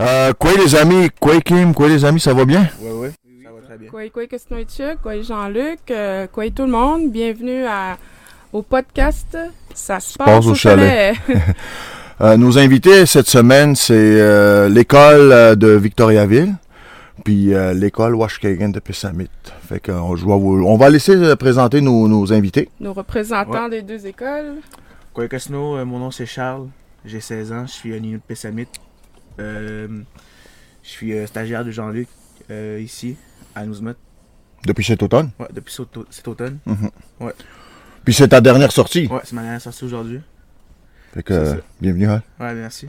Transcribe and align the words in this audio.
Euh, 0.00 0.32
quoi 0.32 0.52
les 0.54 0.74
amis, 0.74 1.08
quoi 1.20 1.40
Kim, 1.40 1.74
quoi 1.74 1.88
les 1.88 2.04
amis, 2.04 2.20
ça 2.20 2.32
va 2.32 2.44
bien? 2.46 2.66
Oui, 2.80 2.88
oui, 2.94 3.08
ça 3.44 3.50
va 3.50 3.60
très 3.66 3.76
bien. 3.76 3.90
Quoi, 3.90 4.08
quoi, 4.08 4.26
Kostnoïtchuk, 4.26 5.02
quoi, 5.02 5.20
Jean-Luc, 5.20 5.78
euh, 5.90 6.26
quoi, 6.26 6.48
tout 6.50 6.64
le 6.64 6.70
monde, 6.70 7.10
bienvenue 7.12 7.66
à, 7.66 7.98
au 8.52 8.62
podcast 8.62 9.36
Ça 9.74 10.00
se 10.00 10.16
passe, 10.16 10.46
au 10.46 10.54
chalet. 10.54 11.14
euh, 12.22 12.36
nos 12.38 12.58
invités 12.58 13.04
cette 13.04 13.28
semaine, 13.28 13.76
c'est 13.76 13.92
euh, 13.94 14.70
l'école 14.70 15.32
euh, 15.32 15.54
de 15.54 15.68
Victoriaville, 15.68 16.54
puis 17.22 17.52
euh, 17.52 17.74
l'école 17.74 18.14
Washkagan 18.14 18.70
de 18.70 18.80
Pessamit. 18.80 19.28
Fait 19.68 19.86
vous- 19.90 20.64
on 20.66 20.76
va 20.78 20.88
laisser 20.88 21.36
présenter 21.36 21.82
nos, 21.82 22.08
nos 22.08 22.32
invités. 22.32 22.70
Nos 22.80 22.94
représentants 22.94 23.68
des 23.68 23.82
deux 23.82 24.06
écoles. 24.06 24.54
Euh, 25.18 25.84
mon 25.84 25.98
nom 25.98 26.10
c'est 26.10 26.24
Charles, 26.24 26.68
j'ai 27.04 27.20
16 27.20 27.52
ans, 27.52 27.66
je 27.66 27.72
suis 27.72 27.92
un 27.92 27.98
Inuit 27.98 28.22
Pessamit. 28.26 28.66
Euh, 29.40 29.88
je 30.82 30.88
suis 30.88 31.12
euh, 31.14 31.26
stagiaire 31.26 31.64
de 31.64 31.70
Jean-Luc 31.70 32.08
euh, 32.50 32.80
ici, 32.80 33.16
à 33.54 33.64
Nouzmut, 33.64 33.96
Depuis 34.66 34.84
cet 34.84 35.02
automne? 35.02 35.30
ouais, 35.38 35.48
depuis 35.52 35.72
cet 35.72 35.80
auto- 35.80 36.06
cet 36.10 36.28
automne. 36.28 36.58
Puis 38.04 38.14
c'est 38.14 38.28
ta 38.28 38.40
dernière 38.40 38.72
sortie? 38.72 39.06
Ouais, 39.06 39.20
c'est 39.24 39.34
ma 39.34 39.42
dernière 39.42 39.60
sortie 39.60 39.84
aujourd'hui. 39.84 40.20
Fait 41.14 41.22
que, 41.22 41.34
C'est 41.34 41.40
euh, 41.40 41.54
ça. 41.56 41.62
bienvenue. 41.80 42.06
Hein? 42.08 42.22
Ouais, 42.38 42.54
merci. 42.54 42.86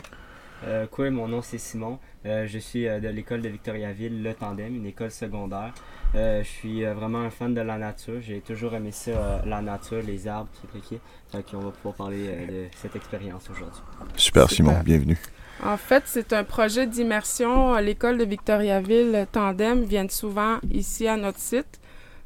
Euh, 0.64 0.86
quoi, 0.88 1.10
mon 1.10 1.28
nom 1.28 1.42
c'est 1.42 1.58
Simon. 1.58 1.98
Euh, 2.26 2.46
je 2.48 2.60
suis 2.60 2.88
euh, 2.88 3.00
de 3.00 3.08
l'école 3.08 3.42
de 3.42 3.50
Victoriaville, 3.50 4.22
le 4.22 4.34
Tandem, 4.36 4.76
une 4.76 4.86
école 4.86 5.10
secondaire. 5.10 5.74
Euh, 6.14 6.44
je 6.44 6.48
suis 6.48 6.86
euh, 6.86 6.94
vraiment 6.94 7.22
un 7.22 7.32
fan 7.32 7.54
de 7.56 7.62
la 7.62 7.78
nature. 7.80 8.22
J'ai 8.22 8.42
toujours 8.42 8.76
aimé 8.76 8.92
ça, 8.92 9.10
euh, 9.12 9.40
la 9.48 9.62
nature, 9.62 10.04
les 10.06 10.28
arbres, 10.28 10.50
tout 10.62 10.68
le 10.76 10.80
qui. 10.82 11.00
Fait 11.32 11.44
qu'on 11.50 11.60
va 11.62 11.72
pouvoir 11.72 11.96
parler 11.96 12.28
euh, 12.30 12.48
de 12.48 12.68
cette 12.76 12.96
expérience 12.96 13.50
aujourd'hui. 13.50 13.82
Super, 14.18 14.50
Super. 14.50 14.50
Simon, 14.50 14.84
bienvenue. 14.84 15.18
En 15.64 15.78
fait, 15.78 16.04
c'est 16.08 16.34
un 16.34 16.44
projet 16.44 16.88
d'immersion. 16.88 17.76
L'école 17.78 18.18
de 18.18 18.26
Victoriaville 18.26 19.28
Tandem 19.32 19.84
vient 19.84 20.08
souvent 20.10 20.58
ici 20.74 21.08
à 21.08 21.18
notre 21.18 21.40
site. 21.40 21.80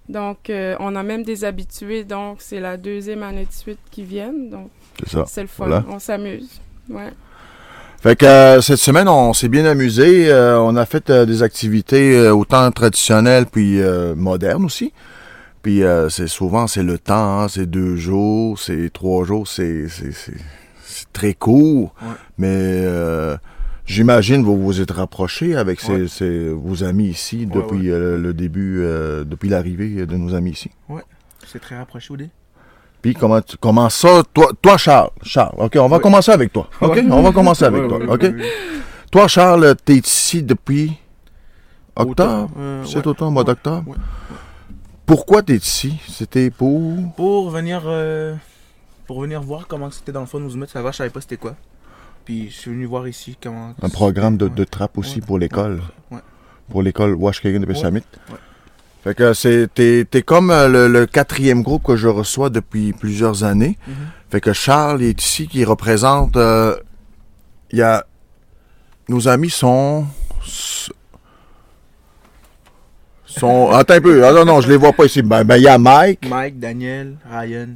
Donc, 0.07 0.49
euh, 0.49 0.75
on 0.79 0.95
a 0.95 1.03
même 1.03 1.23
des 1.23 1.43
habitués. 1.43 2.03
Donc, 2.05 2.37
c'est 2.39 2.59
la 2.59 2.77
deuxième 2.77 3.23
année 3.23 3.45
de 3.45 3.51
suite 3.51 3.79
qui 3.91 4.03
viennent. 4.03 4.49
Donc, 4.49 4.69
C'est 4.99 5.09
ça. 5.17 5.25
c'est 5.27 5.41
le 5.41 5.47
fun. 5.47 5.65
voilà. 5.67 5.83
On 5.89 5.99
s'amuse. 5.99 6.61
Ouais. 6.89 7.11
Fait 8.01 8.15
que 8.15 8.25
euh, 8.25 8.61
cette 8.61 8.77
semaine, 8.77 9.07
on 9.09 9.33
s'est 9.33 9.49
bien 9.49 9.65
amusé. 9.65 10.31
Euh, 10.31 10.59
on 10.61 10.75
a 10.75 10.85
fait 10.85 11.11
des 11.11 11.41
activités 11.43 12.29
autant 12.29 12.69
traditionnelles 12.71 13.47
puis 13.47 13.79
modernes 14.15 14.63
aussi. 14.65 14.93
Puis 15.63 15.81
c'est 16.09 16.27
souvent 16.27 16.67
c'est 16.67 16.83
le 16.83 16.99
temps, 16.99 17.39
hein, 17.41 17.47
c'est 17.47 17.65
deux 17.65 17.95
jours, 17.95 18.59
c'est 18.59 18.91
trois 18.93 19.25
jours, 19.25 19.47
c'est 19.47 19.87
c'est 19.89 20.11
c'est- 20.11 20.33
c'est 20.33 20.64
très 21.15 21.33
court. 21.33 21.95
Ouais. 22.01 22.07
Mais 22.37 22.47
euh, 22.51 23.37
j'imagine 23.85 24.43
vous 24.43 24.61
vous 24.61 24.81
êtes 24.81 24.91
rapprochés 24.91 25.55
avec 25.55 25.79
ces, 25.79 26.01
Ouais. 26.03 26.07
ces- 26.07 26.49
vos 26.49 26.83
amis 26.83 27.07
ici 27.07 27.47
Ouais, 27.49 27.55
depuis 27.61 27.89
euh, 27.89 28.17
le 28.17 28.33
début, 28.33 28.79
euh, 28.81 29.23
depuis 29.23 29.49
l'arrivée 29.49 30.05
de 30.05 30.15
nos 30.17 30.35
amis 30.35 30.51
ici. 30.51 30.69
C'est 31.47 31.59
très 31.59 31.77
rapproché, 31.77 32.11
Oudé. 32.13 32.29
Puis 33.01 33.13
comment 33.13 33.39
tu 33.39 33.55
comment 33.57 33.87
ça 33.89 34.23
toi 34.33 34.47
toi 34.61 34.77
Charles 34.77 35.11
Charles 35.21 35.53
ok 35.59 35.73
on 35.79 35.87
va 35.87 35.99
commencer 35.99 36.31
avec 36.31 36.51
toi 36.51 36.67
ok? 36.81 37.03
On 37.11 37.21
va 37.21 37.31
commencer 37.31 37.63
avec 37.65 37.87
toi 37.87 37.99
ok? 38.13 38.25
toi 39.11 39.27
Charles 39.27 39.75
t'es 39.85 39.97
ici 39.97 40.41
depuis 40.41 40.91
octobre? 41.95 42.49
Euh, 42.57 42.83
ouais. 42.83 43.07
automne 43.07 43.31
mois 43.31 43.43
d'octobre? 43.43 43.93
pourquoi 45.05 45.43
t'es 45.43 45.57
ici? 45.57 45.99
C'était 46.09 46.49
pour 46.49 46.95
Pour 47.15 47.51
venir, 47.51 47.83
pour 49.07 49.21
venir 49.21 49.41
voir 49.41 49.67
comment 49.67 49.91
c'était 49.91 50.11
dans 50.11 50.21
le 50.21 50.25
fond 50.25 50.39
Nouzmut, 50.39 50.67
ça 50.69 50.81
va, 50.81 50.91
je 50.91 50.97
savais 50.97 51.09
pas 51.09 51.21
c'était 51.21 51.37
quoi. 51.37 51.55
Puis 52.25 52.49
je 52.49 52.55
suis 52.55 52.71
venu 52.71 52.85
voir 52.85 53.07
ici 53.07 53.37
comment. 53.41 53.73
un 53.81 53.89
programme 53.89 54.37
de, 54.37 54.47
de 54.47 54.63
trappe 54.63 54.97
aussi 54.97 55.19
Ouais. 55.19 55.25
pour 55.25 55.37
l'école 55.39 55.81
Ouais. 56.11 56.19
pour 56.69 56.81
l'école 56.81 57.13
Washkagan 57.13 57.59
de 57.59 57.65
Pessamit 57.65 58.01
Ouais. 58.31 58.37
fait 59.03 59.13
que 59.15 59.33
c'est 59.33 59.67
t'es 59.73 60.05
t'es 60.09 60.23
comme 60.23 60.49
euh, 60.49 60.67
le, 60.67 60.87
le 60.87 61.05
quatrième 61.05 61.61
groupe 61.61 61.83
que 61.83 61.95
je 61.95 62.07
reçois 62.07 62.49
depuis 62.49 62.93
plusieurs 62.93 63.43
années 63.43 63.77
Mhm. 63.87 63.93
Fait 64.31 64.41
que 64.41 64.53
Charles 64.53 65.03
est 65.03 65.21
ici 65.21 65.47
qui 65.47 65.63
représente. 65.63 66.35
euh, 66.35 66.75
Il 67.71 67.77
y 67.77 67.81
a. 67.83 68.05
Nos 69.07 69.27
amis 69.27 69.51
sont. 69.51 70.05
sont. 73.25 73.69
Attends 73.71 73.93
un 73.95 74.01
peu. 74.01 74.25
Ah 74.25 74.33
non, 74.33 74.45
non, 74.45 74.61
je 74.61 74.67
les 74.69 74.77
vois 74.77 74.93
pas 74.93 75.05
ici. 75.05 75.21
Ben, 75.21 75.43
ben, 75.43 75.57
il 75.57 75.63
y 75.63 75.67
a 75.67 75.77
Mike. 75.77 76.27
Mike, 76.27 76.59
Daniel, 76.59 77.17
Ryan. 77.29 77.69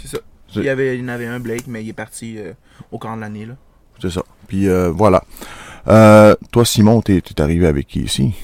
C'est 0.00 0.08
ça. 0.08 0.18
Il 0.56 0.64
y, 0.64 0.68
avait, 0.68 0.96
il 0.96 1.02
y 1.02 1.04
en 1.04 1.08
avait 1.08 1.26
un, 1.26 1.40
Blake, 1.40 1.66
mais 1.66 1.82
il 1.82 1.88
est 1.88 1.92
parti 1.94 2.38
euh, 2.38 2.52
au 2.90 2.98
camp 2.98 3.16
de 3.16 3.20
l'année. 3.22 3.46
là. 3.46 3.54
C'est 4.00 4.10
ça. 4.10 4.22
Puis 4.48 4.68
euh, 4.68 4.90
voilà. 4.90 5.22
Euh, 5.88 6.34
toi, 6.50 6.64
Simon, 6.64 7.00
t'es 7.00 7.20
t'es 7.20 7.40
arrivé 7.40 7.66
avec 7.66 7.86
qui 7.86 8.00
ici? 8.00 8.34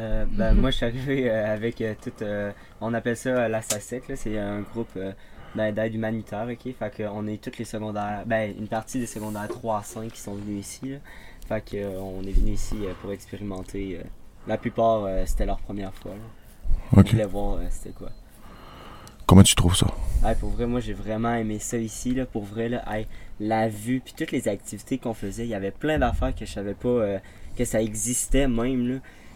Euh, 0.00 0.24
ben. 0.30 0.54
Moi, 0.54 0.70
je 0.70 0.76
suis 0.76 0.86
arrivé 0.86 1.30
euh, 1.30 1.54
avec 1.54 1.80
euh, 1.80 1.94
toute. 2.02 2.22
euh, 2.22 2.52
on 2.80 2.92
appelle 2.94 3.16
ça 3.16 3.30
euh, 3.30 3.48
la 3.48 3.62
SASEC, 3.62 4.08
là. 4.08 4.16
C'est 4.16 4.38
un 4.38 4.60
groupe 4.60 4.98
d'aide 5.54 5.94
humanitaire, 5.94 6.46
ok? 6.50 6.74
Fait 6.78 6.92
qu'on 7.04 7.26
est 7.26 7.42
toutes 7.42 7.56
les 7.58 7.64
secondaires. 7.64 8.22
Ben, 8.26 8.54
une 8.58 8.68
partie 8.68 8.98
des 9.00 9.06
secondaires 9.06 9.48
3 9.48 9.78
à 9.78 9.82
5 9.82 10.12
qui 10.12 10.20
sont 10.20 10.34
venus 10.34 10.60
ici, 10.66 10.90
là. 10.90 10.98
Fait 11.48 11.62
qu'on 11.78 12.22
est 12.22 12.32
venu 12.32 12.50
ici 12.52 12.76
euh, 12.84 12.92
pour 13.00 13.12
expérimenter. 13.12 13.98
euh, 14.00 14.04
la 14.48 14.58
plupart, 14.58 15.04
euh, 15.04 15.22
c'était 15.26 15.46
leur 15.46 15.58
première 15.58 15.94
fois, 15.94 16.12
là. 16.12 16.18
On 16.92 17.00
Ok. 17.00 17.10
voulait 17.12 17.24
voir 17.26 17.54
euh, 17.54 17.64
c'était 17.70 17.90
quoi. 17.94 18.10
Comment 19.36 19.44
tu 19.44 19.54
trouves 19.54 19.76
ça? 19.76 19.88
Ah, 20.24 20.34
pour 20.34 20.48
vrai, 20.48 20.64
moi 20.66 20.80
j'ai 20.80 20.94
vraiment 20.94 21.34
aimé 21.34 21.58
ça 21.58 21.76
ici. 21.76 22.14
Là, 22.14 22.24
pour 22.24 22.44
vrai, 22.44 22.70
là, 22.70 22.82
hey, 22.90 23.06
la 23.38 23.68
vue, 23.68 24.00
puis 24.02 24.14
toutes 24.16 24.32
les 24.32 24.48
activités 24.48 24.96
qu'on 24.96 25.12
faisait, 25.12 25.44
il 25.44 25.50
y 25.50 25.54
avait 25.54 25.72
plein 25.72 25.98
d'affaires 25.98 26.34
que 26.34 26.46
je 26.46 26.50
savais 26.52 26.72
pas 26.72 26.88
euh, 26.88 27.18
que 27.54 27.66
ça 27.66 27.82
existait 27.82 28.48
même. 28.48 28.88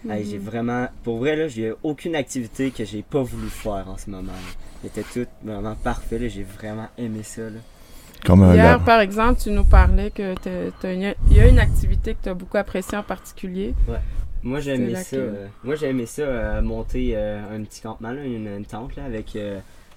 Là. 0.06 0.14
Hey, 0.14 0.24
j'ai 0.24 0.38
Mhm. 0.38 0.44
vraiment, 0.46 0.88
pour 1.02 1.18
vrai, 1.18 1.36
là, 1.36 1.48
j'ai 1.48 1.74
aucune 1.82 2.16
activité 2.16 2.70
que 2.70 2.82
j'ai 2.86 3.02
pas 3.02 3.22
voulu 3.22 3.50
faire 3.50 3.84
en 3.90 3.98
ce 3.98 4.08
moment. 4.08 4.32
C'était 4.82 5.02
tout 5.02 5.26
vraiment 5.44 5.74
parfait. 5.74 6.18
là, 6.18 6.28
J'ai 6.28 6.44
vraiment 6.44 6.88
aimé 6.96 7.22
ça. 7.22 7.42
Là. 7.42 7.60
Comme 8.24 8.42
un 8.44 8.54
Hier, 8.54 8.82
par 8.82 9.00
exemple, 9.00 9.38
tu 9.42 9.50
nous 9.50 9.64
parlais 9.64 10.10
que 10.10 10.34
t'as- 10.36 10.70
t'as 10.80 10.94
une- 10.94 11.14
il 11.30 11.36
y 11.36 11.40
a 11.40 11.46
une 11.46 11.58
activité 11.58 12.14
que 12.14 12.22
tu 12.22 12.28
as 12.30 12.34
beaucoup 12.34 12.56
appréciée 12.56 12.96
en 12.96 13.02
particulier. 13.02 13.74
Moi 14.42 14.60
j'ai 14.60 14.70
aimé 14.76 14.94
ça. 14.94 15.16
euh, 15.16 15.46
moi 15.62 15.74
j'ai 15.74 15.88
aimé 15.90 16.06
ça 16.06 16.22
euh, 16.22 16.62
monter 16.62 17.12
euh, 17.14 17.54
un 17.54 17.62
petit 17.64 17.82
campement, 17.82 18.10
là, 18.12 18.24
une, 18.24 18.46
une 18.46 18.64
tente 18.64 18.96
là, 18.96 19.04
avec. 19.04 19.36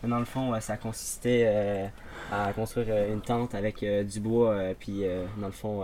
Dans 0.08 0.19
le 0.19 0.25
fond, 0.25 0.53
ça 0.59 0.78
consistait 0.78 1.44
euh, 1.46 1.88
à 2.31 2.52
construire 2.53 2.88
euh, 2.90 3.14
une 3.14 3.22
tente 3.22 3.56
avec 3.56 3.81
euh, 3.84 4.03
du 4.03 4.19
bois, 4.19 4.58
puis 4.80 5.03
dans 5.38 5.47
le 5.47 5.52
fond. 5.53 5.84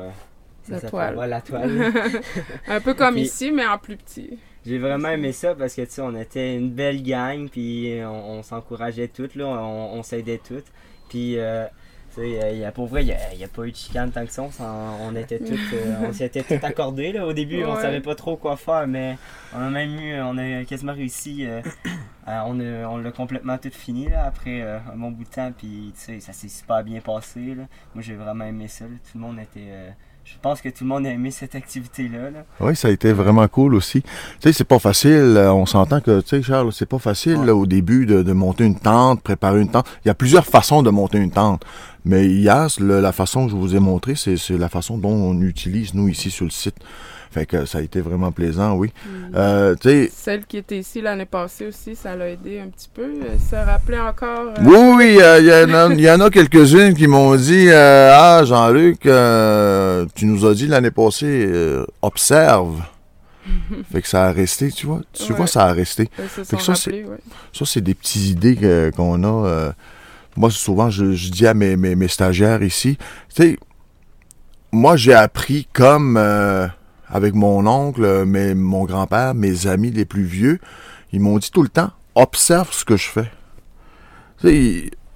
ça 0.64 0.80
La 0.82 0.90
toile. 0.90 1.30
la 1.30 1.42
toile. 1.42 1.92
Un 2.68 2.82
peu 2.82 2.94
comme 2.94 3.16
Puis- 3.16 3.24
ici, 3.24 3.52
mais 3.52 3.66
en 3.66 3.78
plus 3.78 3.98
petit. 3.98 4.38
J'ai 4.66 4.78
vraiment 4.78 5.10
aimé 5.10 5.32
ça 5.32 5.56
parce 5.56 5.74
que 5.74 5.82
tu 5.84 5.92
sais, 5.92 6.02
on 6.02 6.16
était 6.16 6.56
une 6.56 6.70
belle 6.72 7.02
gang, 7.02 7.48
puis 7.50 7.98
on, 8.04 8.32
on 8.40 8.44
s'encourageait 8.44 9.08
toutes, 9.08 9.36
là, 9.36 9.46
on, 9.48 9.94
on 9.98 10.04
s'aidait 10.04 10.42
toutes. 10.46 10.66
Puis, 11.08 11.40
euh, 11.40 11.66
y 12.28 12.66
a, 12.66 12.72
pour 12.72 12.88
vrai, 12.88 13.04
il 13.04 13.38
n'y 13.38 13.44
a, 13.44 13.48
pas 13.48 13.64
eu 13.66 13.72
de 13.72 13.76
chicane 13.76 14.12
tant 14.12 14.26
que 14.26 14.32
ça. 14.32 14.44
On, 15.02 15.16
était 15.16 15.40
toutes, 15.40 15.52
euh, 15.74 15.96
on 16.10 16.14
s'était 16.14 16.44
toutes 16.44 16.64
accordées. 16.64 17.12
Là. 17.12 17.26
Au 17.26 17.34
début, 17.34 17.64
on 17.64 17.76
Ouais. 17.76 17.82
savait 17.82 18.02
pas 18.02 18.16
trop 18.16 18.36
quoi 18.38 18.58
faire, 18.58 18.88
mais 18.88 19.18
on 19.56 19.60
a 19.60 19.70
même 19.70 20.00
eu, 20.00 20.20
on 20.22 20.38
a 20.38 20.64
quasiment 20.66 20.94
réussi. 20.94 21.46
euh, 21.48 21.62
on 22.28 22.60
a- 22.60 22.88
on 22.88 22.98
l'a 22.98 23.12
complètement 23.12 23.58
tout 23.58 23.72
fini 23.72 24.08
là, 24.10 24.26
après 24.26 24.62
euh, 24.62 24.78
un 24.94 24.96
bon 24.98 25.12
bout 25.12 25.24
de 25.24 25.30
temps, 25.30 25.52
puis 25.58 25.92
ça 25.96 26.34
s'est 26.34 26.48
super 26.50 26.84
bien 26.84 27.02
passé. 27.02 27.40
Là. 27.56 27.64
Moi, 27.96 28.04
j'ai 28.04 28.16
vraiment 28.16 28.46
aimé 28.46 28.68
ça. 28.68 28.86
là. 28.86 28.92
Tout 29.12 29.18
le 29.18 29.22
monde 29.22 29.40
était. 29.40 29.94
Je 30.32 30.36
pense 30.42 30.62
que 30.62 30.70
tout 30.70 30.84
le 30.84 30.90
monde 30.90 31.06
a 31.06 31.10
aimé 31.12 31.32
cette 31.32 31.56
activité-là. 31.56 32.30
là. 32.30 32.40
Oui, 32.60 32.76
ça 32.76 32.88
a 32.88 32.92
été 32.92 33.12
vraiment 33.14 33.48
cool 33.48 33.74
aussi. 33.76 34.02
Tu 34.04 34.10
sais, 34.42 34.54
c'est 34.54 34.64
pas 34.64 34.80
facile. 34.80 35.12
euh, 35.38 35.52
On 35.52 35.66
s'entend 35.66 36.00
que, 36.02 36.22
tu 36.22 36.28
sais, 36.30 36.42
Charles, 36.44 36.72
c'est 36.72 36.86
pas 36.88 37.00
facile 37.00 37.38
Ouais. 37.38 37.46
là, 37.48 37.56
au 37.56 37.66
début 37.66 38.06
de, 38.06 38.22
de 38.22 38.34
monter 38.34 38.64
une 38.66 38.80
tente, 38.80 39.22
préparer 39.22 39.60
une 39.62 39.70
tente. 39.72 39.88
Il 40.06 40.08
y 40.08 40.12
a 40.12 40.14
plusieurs 40.14 40.46
façons 40.46 40.84
de 40.84 40.90
monter 40.92 41.18
une 41.18 41.32
tente. 41.32 41.64
Mais 42.06 42.28
hier, 42.28 42.68
le- 42.80 43.02
la 43.02 43.12
façon 43.12 43.46
que 43.46 43.52
je 43.52 43.56
vous 43.58 43.76
ai 43.76 43.80
montré, 43.80 44.16
c'est 44.16 44.38
c'est 44.38 44.58
la 44.58 44.70
façon 44.70 44.98
dont 44.98 45.10
on 45.12 45.42
utilise, 45.42 45.94
nous, 45.94 46.08
ici, 46.08 46.30
sur 46.32 46.46
le 46.46 46.52
site. 46.52 46.76
Fait 47.32 47.46
que 47.46 47.66
ça 47.66 47.78
a 47.78 47.82
été 47.82 48.02
vraiment 48.02 48.32
plaisant, 48.32 48.74
oui. 48.76 48.92
Euh, 49.36 49.76
sais, 49.84 50.10
Celle 50.12 50.46
qui 50.48 50.58
était 50.58 50.80
ici 50.80 51.00
l'année 51.00 51.26
passée 51.28 51.68
aussi, 51.68 51.96
ça 51.96 52.16
l'a 52.16 52.30
aidé 52.30 52.60
un 52.60 52.70
petit 52.70 52.90
peu. 52.92 53.04
Euh, 53.04 53.38
Se 53.50 53.56
rappeler 53.56 54.00
encore. 54.00 54.48
euh, 54.58 54.64
Oui, 54.64 54.96
oui, 54.98 55.18
euh, 55.22 55.40
il 55.40 55.46
y, 55.46 55.72
en 55.72 55.74
a- 55.76 55.94
il 55.94 56.02
y 56.02 56.10
en 56.10 56.20
a 56.22 56.30
quelques-unes 56.32 56.96
qui 56.96 57.06
m'ont 57.06 57.36
dit 57.36 57.70
Ah, 57.72 58.42
Jean-Luc, 58.46 59.02
tu 59.02 60.26
nous 60.26 60.46
as 60.46 60.54
dit 60.56 60.66
l'année 60.68 60.90
passée, 60.92 61.48
observe. 62.02 62.82
fait 63.92 64.02
que 64.02 64.08
ça 64.08 64.26
a 64.26 64.32
resté, 64.32 64.72
tu 64.72 64.88
vois. 64.88 65.02
Tu 65.14 65.32
Ouais. 65.32 65.38
vois, 65.38 65.48
ça 65.48 65.66
a 65.66 65.74
resté. 65.74 66.10
Fait 66.28 66.58
que 66.58 66.64
ça, 66.64 66.74
c'est- 66.76 67.04
ouais. 67.04 67.82
Des 67.82 67.94
petites 67.94 68.26
idées 68.28 68.56
que- 68.56 68.92
qu'on 68.96 69.24
a. 69.24 69.74
moi, 70.36 70.50
souvent, 70.50 70.90
je, 70.90 71.12
je 71.14 71.30
dis 71.30 71.46
à 71.46 71.54
mes, 71.54 71.76
mes, 71.78 71.96
mes 71.96 72.08
stagiaires 72.08 72.64
ici, 72.64 72.98
tu 73.36 73.44
sais, 73.44 73.58
moi, 74.72 74.96
j'ai 74.98 75.14
appris 75.14 75.68
comme 75.74 76.16
euh, 76.18 76.68
avec 77.10 77.34
mon 77.34 77.66
oncle, 77.66 78.04
euh, 78.04 78.26
mes, 78.26 78.54
mon 78.54 78.86
grand-père, 78.86 79.34
mes 79.34 79.68
amis 79.68 79.92
les 79.92 80.06
plus 80.06 80.24
vieux, 80.24 80.60
ils 81.12 81.20
m'ont 81.20 81.38
dit 81.38 81.52
tout 81.52 81.64
le 81.64 81.70
temps, 81.70 81.92
observe 82.16 82.72
ce 82.72 82.86
que 82.86 82.98
je 82.98 83.10
fais. 83.10 83.32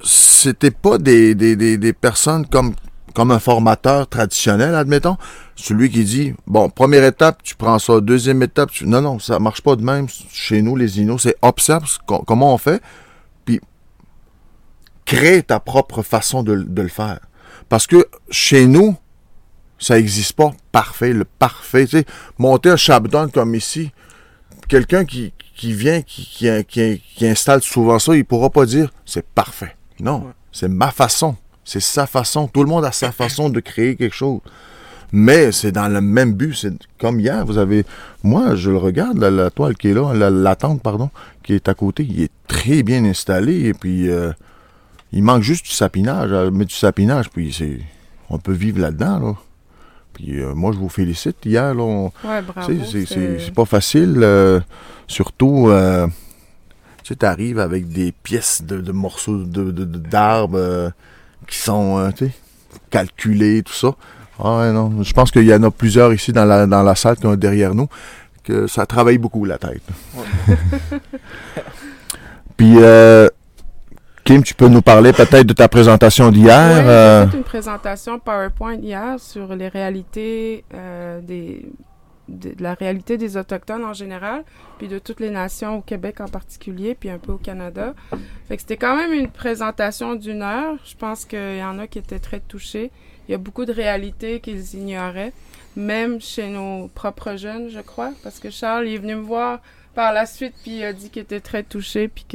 C'était 0.04 0.72
pas 0.72 0.98
des, 0.98 1.36
des, 1.36 1.56
des, 1.56 1.94
personnes 1.94 2.46
comme 2.48 2.74
comme 3.14 3.32
un 3.32 3.40
formateur 3.40 4.08
traditionnel, 4.08 4.74
admettons, 4.74 5.18
celui 5.56 5.90
qui 5.90 6.04
dit, 6.04 6.34
bon, 6.48 6.70
première 6.70 7.04
étape, 7.04 7.44
tu 7.44 7.56
prends 7.56 7.78
ça, 7.78 8.02
deuxième 8.02 8.42
étape, 8.42 8.72
tu... 8.72 8.88
non, 8.88 9.02
non, 9.02 9.20
ça 9.20 9.38
marche 9.40 9.62
pas 9.62 9.76
de 9.76 9.84
même. 9.84 10.08
Chez 10.32 10.62
nous, 10.62 10.76
les 10.76 11.00
inos, 11.00 11.22
c'est 11.22 11.36
observe 11.42 11.86
comment 12.06 12.54
on 12.54 12.58
fait, 12.58 12.82
puis 13.46 13.62
crée 15.06 15.44
ta 15.44 15.60
propre 15.60 16.02
façon 16.02 16.44
de, 16.44 16.54
le 16.54 16.88
faire. 16.88 17.20
Parce 17.70 17.88
que 17.88 18.08
chez 18.30 18.66
nous, 18.66 18.96
ça 19.84 19.96
n'existe 19.96 20.34
pas 20.34 20.54
parfait, 20.72 21.12
le 21.12 21.26
parfait. 21.26 21.86
Tu 21.86 21.98
sais, 21.98 22.06
monter 22.38 22.70
un 22.70 22.78
chabdon 22.78 23.28
comme 23.28 23.54
ici, 23.54 23.92
quelqu'un 24.70 25.04
qui, 25.04 25.34
qui 25.58 25.74
vient, 25.74 26.02
qui, 26.02 26.26
qui, 26.26 27.02
qui, 27.16 27.28
installe 27.28 27.62
souvent 27.62 28.00
ça, 28.00 28.16
il 28.16 28.24
pourra 28.24 28.50
pas 28.50 28.66
dire 28.66 28.90
c'est 29.06 29.26
parfait. 29.26 29.76
Non, 30.00 30.32
c'est 30.54 30.70
ma 30.70 30.92
façon. 30.92 31.36
C'est 31.66 31.82
sa 31.82 32.08
façon. 32.08 32.48
Tout 32.48 32.64
le 32.64 32.70
monde 32.70 32.86
a 32.86 32.94
sa 32.94 33.12
façon 33.12 33.50
de 33.50 33.60
créer 33.60 33.98
quelque 33.98 34.16
chose. 34.16 34.40
Mais 35.12 35.52
c'est 35.52 35.74
dans 35.74 35.90
le 35.90 36.00
même 36.00 36.34
but. 36.34 36.56
C'est 36.56 36.74
comme 36.98 37.20
hier, 37.20 37.46
vous 37.46 37.58
avez. 37.58 37.86
Moi, 38.24 38.56
je 38.56 38.72
le 38.72 38.78
regarde, 38.78 39.18
la, 39.18 39.52
toile 39.52 39.76
qui 39.76 39.90
est 39.90 39.94
là, 39.94 40.14
la, 40.14 40.56
tente, 40.56 40.82
pardon, 40.82 41.10
qui 41.44 41.54
est 41.56 41.68
à 41.68 41.74
côté, 41.74 42.08
il 42.10 42.22
est 42.22 42.32
très 42.48 42.84
bien 42.84 43.04
installé. 43.04 43.66
Et 43.66 43.74
puis, 43.74 44.10
euh, 44.10 44.32
il 45.12 45.24
manque 45.24 45.44
juste 45.44 45.66
du 45.66 45.72
sapinage. 45.72 46.32
Mais 46.54 46.64
du 46.64 46.74
sapinage, 46.74 47.30
puis 47.30 47.52
c'est. 47.52 47.80
On 48.30 48.40
peut 48.40 48.54
vivre 48.54 48.80
là-dedans, 48.80 49.20
là. 49.20 49.36
Puis 50.14 50.40
euh, 50.40 50.54
moi, 50.54 50.72
je 50.74 50.78
vous 50.78 50.90
félicite. 50.90 51.38
Hier, 51.46 51.74
là, 51.74 52.10
ouais, 52.24 52.42
c'est 53.06 53.54
pas 53.54 53.66
facile. 53.66 54.20
Euh, 54.22 54.60
surtout, 55.08 55.70
tu 57.04 57.14
sais, 57.14 57.26
arrives 57.26 57.60
avec 57.60 57.90
des 57.90 58.12
pièces 58.12 58.64
de, 58.64 58.92
morceaux 58.92 59.44
d'arbres. 59.44 60.58
De, 60.58 60.92
qui 61.48 61.58
sont 61.58 62.00
euh, 62.00 62.28
calculés, 62.90 63.64
tout 63.64 63.74
ça. 63.74 63.96
Ah 64.40 64.72
non, 64.74 65.04
je 65.04 65.14
pense 65.14 65.32
qu'il 65.32 65.46
y 65.46 65.54
en 65.54 65.64
a 65.64 65.72
plusieurs 65.72 66.14
ici 66.14 66.34
dans 66.34 66.46
la, 66.46 66.66
dans 66.66 66.84
la 66.84 66.96
salle 66.96 67.16
qui 67.16 67.22
sont 67.22 67.36
derrière 67.36 67.76
nous, 67.76 67.88
que 68.44 68.68
ça 68.68 68.86
travaille 68.86 69.18
beaucoup 69.18 69.46
la 69.46 69.58
tête. 69.58 69.84
Puis, 72.58 72.76
euh, 72.78 73.30
Kim, 74.34 74.42
tu 74.42 74.56
peux 74.56 74.68
nous 74.68 74.82
parler 74.82 75.14
peut-être 75.14 75.46
de 75.46 75.54
ta 75.54 75.68
présentation 75.68 76.32
d'hier? 76.32 76.84
Oui, 76.84 76.90
euh? 76.90 77.28
fait 77.28 77.38
une 77.38 77.44
présentation 77.44 78.18
PowerPoint 78.18 78.74
hier 78.74 79.20
sur 79.20 79.54
les 79.56 79.68
réalités 79.68 80.66
des, 81.22 81.70
de, 82.30 82.56
la 82.58 82.74
réalité 82.74 83.20
des 83.20 83.38
Autochtones 83.38 83.86
en 83.86 83.94
général, 83.94 84.44
puis 84.80 84.88
de 84.88 84.98
toutes 84.98 85.20
les 85.20 85.30
nations 85.30 85.78
au 85.78 85.82
Québec 85.82 86.20
en 86.20 86.28
particulier, 86.28 86.96
puis 87.00 87.12
un 87.12 87.20
peu 87.20 87.34
au 87.34 87.38
Canada. 87.38 87.94
Fait 88.48 88.56
que 88.56 88.62
c'était 88.64 88.78
quand 88.78 88.98
même 88.98 89.14
une 89.14 89.30
présentation 89.30 90.16
d'une 90.16 90.42
heure. 90.42 90.78
Je 90.84 90.96
pense 90.96 91.26
qu'il 91.26 91.58
y 91.60 91.64
en 91.64 91.78
a 91.78 91.86
qui 91.86 92.00
étaient 92.00 92.18
très 92.18 92.40
touchés. 92.40 92.90
Il 93.28 93.34
y 93.34 93.36
a 93.36 93.38
beaucoup 93.38 93.66
de 93.66 93.72
réalités 93.72 94.40
qu'ils 94.40 94.74
ignoraient, 94.74 95.34
même 95.76 96.20
chez 96.20 96.48
nos 96.48 96.88
propres 96.88 97.36
jeunes, 97.36 97.70
je 97.70 97.82
crois, 97.82 98.14
parce 98.24 98.40
que 98.40 98.50
Charles 98.50 98.88
est 98.88 98.98
venu 98.98 99.14
me 99.14 99.22
voir 99.22 99.60
par 99.94 100.12
la 100.12 100.26
suite, 100.26 100.56
puis 100.64 100.78
il 100.78 100.84
a 100.84 100.92
dit 100.92 101.12
qu'il 101.12 101.22
était 101.22 101.40
très 101.40 101.62
touché, 101.62 102.08
puis 102.08 102.26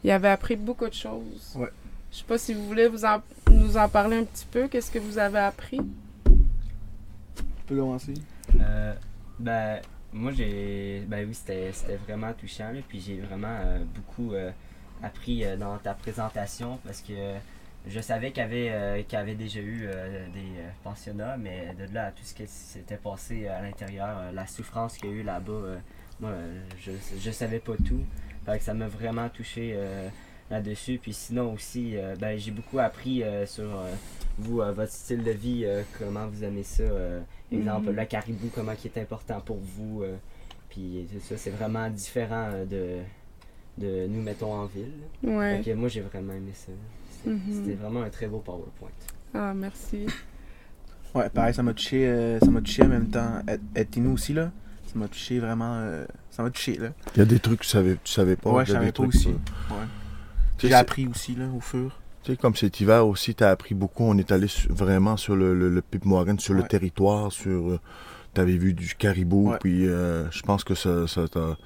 qu'il 0.00 0.10
avait 0.10 0.28
appris 0.28 0.56
beaucoup 0.56 0.88
de 0.88 0.94
choses. 0.94 1.54
Ouais. 1.56 1.70
Je 2.10 2.18
sais 2.18 2.24
pas 2.24 2.38
si 2.38 2.54
vous 2.54 2.66
voulez 2.66 2.88
vous 2.88 3.06
nous 3.50 3.76
en 3.76 3.88
parler 3.88 4.16
un 4.18 4.24
petit 4.24 4.46
peu. 4.50 4.66
Qu'est-ce 4.68 4.90
que 4.90 4.98
vous 4.98 5.18
avez 5.18 5.38
appris? 5.38 5.80
Tu 6.26 7.44
peux 7.66 7.76
commencer. 7.76 8.14
Euh, 8.60 8.94
ben, 9.38 9.80
moi, 10.12 10.32
j'ai. 10.32 11.04
Ben 11.06 11.26
oui, 11.26 11.34
c'était 11.34 11.96
vraiment 12.06 12.32
touchant. 12.32 12.72
puis 12.88 13.00
j'ai 13.00 13.20
vraiment 13.20 13.56
euh, 13.60 13.84
beaucoup 13.94 14.34
euh, 14.34 14.50
appris 15.02 15.44
euh, 15.44 15.56
dans 15.56 15.78
ta 15.78 15.94
présentation 15.94 16.78
parce 16.84 17.00
que 17.00 17.12
je 17.86 18.00
savais 18.00 18.32
qu'il 18.32 18.42
y, 18.42 19.16
avait, 19.16 19.34
déjà 19.34 19.60
eu 19.60 19.88
des 20.34 20.52
pensionnats, 20.84 21.38
mais 21.38 21.74
de 21.78 21.94
là 21.94 22.08
à 22.08 22.10
tout 22.10 22.22
ce 22.22 22.34
qui 22.34 22.46
s'était 22.46 22.98
passé 22.98 23.48
à 23.48 23.62
l'intérieur, 23.62 24.30
la 24.34 24.46
souffrance 24.46 24.98
qu'il 24.98 25.08
y 25.08 25.12
a 25.14 25.16
eu 25.16 25.22
là-bas, 25.22 25.78
moi, 26.20 26.32
je, 26.78 26.92
je 27.18 27.30
savais 27.30 27.58
pas 27.58 27.76
tout. 27.78 28.04
Fait 28.46 28.58
que 28.58 28.64
ça 28.64 28.74
m'a 28.74 28.88
vraiment 28.88 29.28
touché 29.28 29.78
là-dessus. 30.50 30.98
Puis 31.00 31.12
sinon 31.12 31.52
aussi, 31.52 31.96
ben, 32.18 32.38
j'ai 32.38 32.50
beaucoup 32.50 32.78
appris 32.78 33.22
sur 33.46 33.82
vous, 34.38 34.56
votre 34.56 34.92
style 34.92 35.22
de 35.22 35.30
vie, 35.30 35.66
comment 35.98 36.26
vous 36.26 36.42
aimez 36.44 36.62
ça 36.62 36.84
Exemple, 37.52 37.90
mm. 37.90 37.96
le 37.96 38.04
caribou, 38.04 38.50
comment 38.54 38.74
qui 38.74 38.88
est 38.88 38.98
important 38.98 39.40
pour 39.40 39.58
vous. 39.58 40.02
Euh, 40.02 40.16
puis 40.68 41.06
ça, 41.20 41.36
c'est 41.36 41.50
vraiment 41.50 41.90
différent 41.90 42.48
euh, 42.52 42.64
de, 42.64 43.84
de 43.84 44.06
nous, 44.06 44.22
mettons, 44.22 44.52
en 44.52 44.66
ville. 44.66 44.92
Ouais. 45.22 45.74
moi, 45.74 45.88
j'ai 45.88 46.00
vraiment 46.00 46.32
aimé 46.32 46.52
ça. 46.54 46.72
Mm-hmm. 47.28 47.38
C'était 47.52 47.74
vraiment 47.74 48.02
un 48.02 48.10
très 48.10 48.28
beau 48.28 48.38
PowerPoint. 48.38 48.88
Ah, 49.34 49.52
merci. 49.54 50.06
Ouais, 51.14 51.28
pareil, 51.28 51.52
ça 51.52 51.62
m'a 51.64 51.74
touché, 51.74 52.06
euh, 52.06 52.38
ça 52.38 52.50
m'a 52.50 52.60
touché 52.60 52.84
en 52.84 52.88
même 52.88 53.08
temps. 53.08 53.42
Être 53.74 53.96
nous 53.96 54.12
aussi, 54.12 54.32
là, 54.32 54.52
ça 54.92 54.98
m'a 54.98 55.08
touché 55.08 55.38
vraiment. 55.38 55.80
ça 56.30 56.42
m'a 56.42 56.50
touché, 56.50 56.76
là. 56.76 56.88
Il 57.14 57.18
y 57.18 57.22
a 57.22 57.24
des 57.24 57.38
trucs 57.38 57.60
que 57.60 57.64
tu 57.64 57.70
savais, 57.70 57.96
tu 58.02 58.12
savais 58.12 58.36
pas. 58.36 58.50
Ouais, 58.50 58.66
je 58.66 58.72
savais 58.72 58.92
pas 58.92 59.04
aussi. 59.04 59.28
Ouais. 59.28 59.36
J'ai 60.58 60.74
appris 60.74 61.06
aussi, 61.06 61.34
là, 61.34 61.46
au 61.56 61.60
fur. 61.60 61.98
Tu 62.22 62.32
sais, 62.32 62.36
comme 62.36 62.54
cet 62.54 62.80
hiver 62.80 63.06
aussi, 63.06 63.34
tu 63.34 63.44
as 63.44 63.50
appris 63.50 63.74
beaucoup. 63.74 64.04
On 64.04 64.18
est 64.18 64.30
allé 64.30 64.46
vraiment 64.68 65.16
sur 65.16 65.36
le, 65.36 65.54
le, 65.54 65.70
le 65.70 65.82
sur 66.38 66.54
le 66.54 66.62
territoire, 66.64 67.32
sur. 67.32 67.70
Euh, 67.70 67.80
tu 68.34 68.40
avais 68.40 68.56
vu 68.56 68.74
du 68.74 68.94
caribou, 68.94 69.54
puis 69.60 69.88
euh, 69.88 70.30
je 70.30 70.42
pense 70.42 70.64
que 70.64 70.74
ça, 70.74 71.06
ça 71.06 71.26
t'a. 71.28 71.56